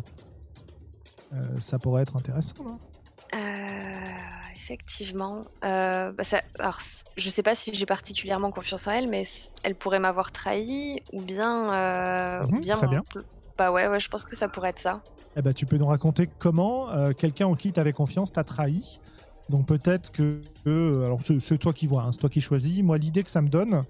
[1.60, 2.54] ça pourrait être intéressant.
[2.60, 2.91] Euh,
[4.62, 5.44] effectivement.
[5.64, 6.78] Euh, bah ça, alors,
[7.16, 9.24] je sais pas si j'ai particulièrement confiance en elle, mais
[9.62, 13.02] elle pourrait m'avoir trahi, ou bien, euh, Mhm, bien très bien.
[13.58, 15.02] Bah ouais, ouais, je pense que ça pourrait être ça.
[15.36, 18.44] Eh ben, tu peux nous raconter comment euh, quelqu'un en qui tu avais confiance t'a
[18.44, 19.00] trahi.
[19.48, 20.42] Donc peut-être que,
[21.04, 22.82] alors c'est toi qui vois, hein, c'est toi qui choisis.
[22.82, 23.84] Moi, l'idée que ça me donne,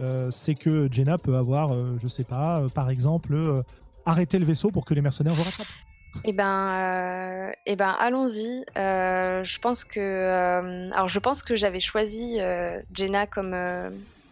[0.00, 3.62] euh, c'est que Jenna peut avoir, je sais pas, par exemple,
[4.06, 5.66] arrêter le vaisseau pour que les mercenaires vous rattrapent.
[6.24, 8.64] Eh ben, euh, eh ben, allons-y.
[8.76, 12.38] Euh, je pense que, euh, alors, je pense que j'avais choisi
[12.92, 13.56] Jenna comme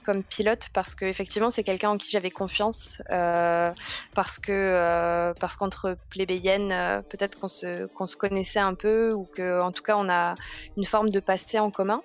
[0.04, 3.02] comme pilote parce que effectivement, c'est quelqu'un en qui j'avais confiance.
[3.08, 9.60] parce que parce qu'entre plébéiennes, peut-être qu'on se qu'on se connaissait un peu ou que,
[9.60, 10.34] en tout cas, on a
[10.76, 12.02] une forme de passé en commun.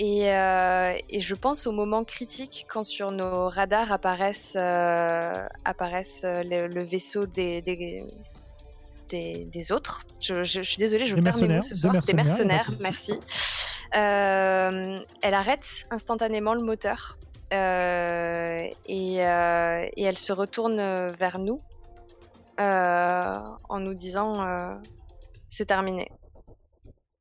[0.00, 7.26] Et, et je pense au moment critique quand sur nos radars apparaissent, apparaissent le, vaisseau
[7.26, 7.62] des,
[9.08, 10.02] des, des autres.
[10.20, 11.92] Je, je- je suis désolée, je Des perds mes mots mercenaires, ce des soir.
[12.06, 13.12] Des mercenaires, merci.
[13.96, 17.16] Euh, elle arrête instantanément le moteur
[17.54, 20.76] euh, et, euh, et elle se retourne
[21.12, 21.60] vers nous
[22.58, 24.78] en nous disant
[25.48, 26.10] c'est terminé.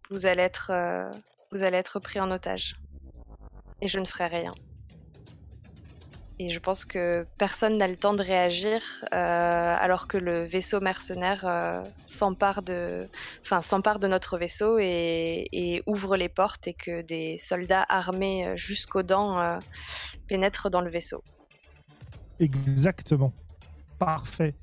[0.09, 0.71] Vous allez être,
[1.51, 2.75] vous allez être pris en otage
[3.81, 4.51] et je ne ferai rien.
[6.39, 8.81] Et je pense que personne n'a le temps de réagir
[9.11, 13.07] euh, alors que le vaisseau mercenaire euh, s'empare de,
[13.41, 18.45] enfin, s'empare de notre vaisseau et, et ouvre les portes et que des soldats armés
[18.45, 19.57] euh, jusqu'aux dents euh,
[20.27, 21.23] pénètrent dans le vaisseau.
[22.39, 23.33] Exactement.
[23.97, 24.53] Parfait.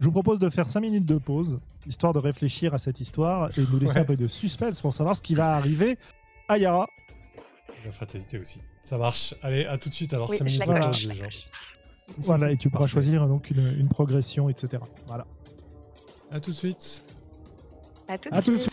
[0.00, 3.50] Je vous propose de faire 5 minutes de pause, histoire de réfléchir à cette histoire
[3.56, 4.00] et de nous laisser Ouais.
[4.00, 5.96] un peu de suspense pour savoir ce qui va arriver
[6.48, 6.86] à Yara.
[7.86, 8.60] La fatalité aussi.
[8.82, 9.34] Ça marche.
[9.42, 10.12] Allez, à tout de suite.
[10.14, 11.24] Alors, Oui, 5 je minutes la de coche, pause, je la les gens.
[11.26, 11.48] coche.
[12.18, 12.92] Voilà, et tu pourras Parfait.
[12.94, 14.82] choisir donc une, une progression, etc.
[15.06, 15.26] Voilà.
[16.30, 17.02] À tout de suite.
[18.08, 18.68] À tout de suite.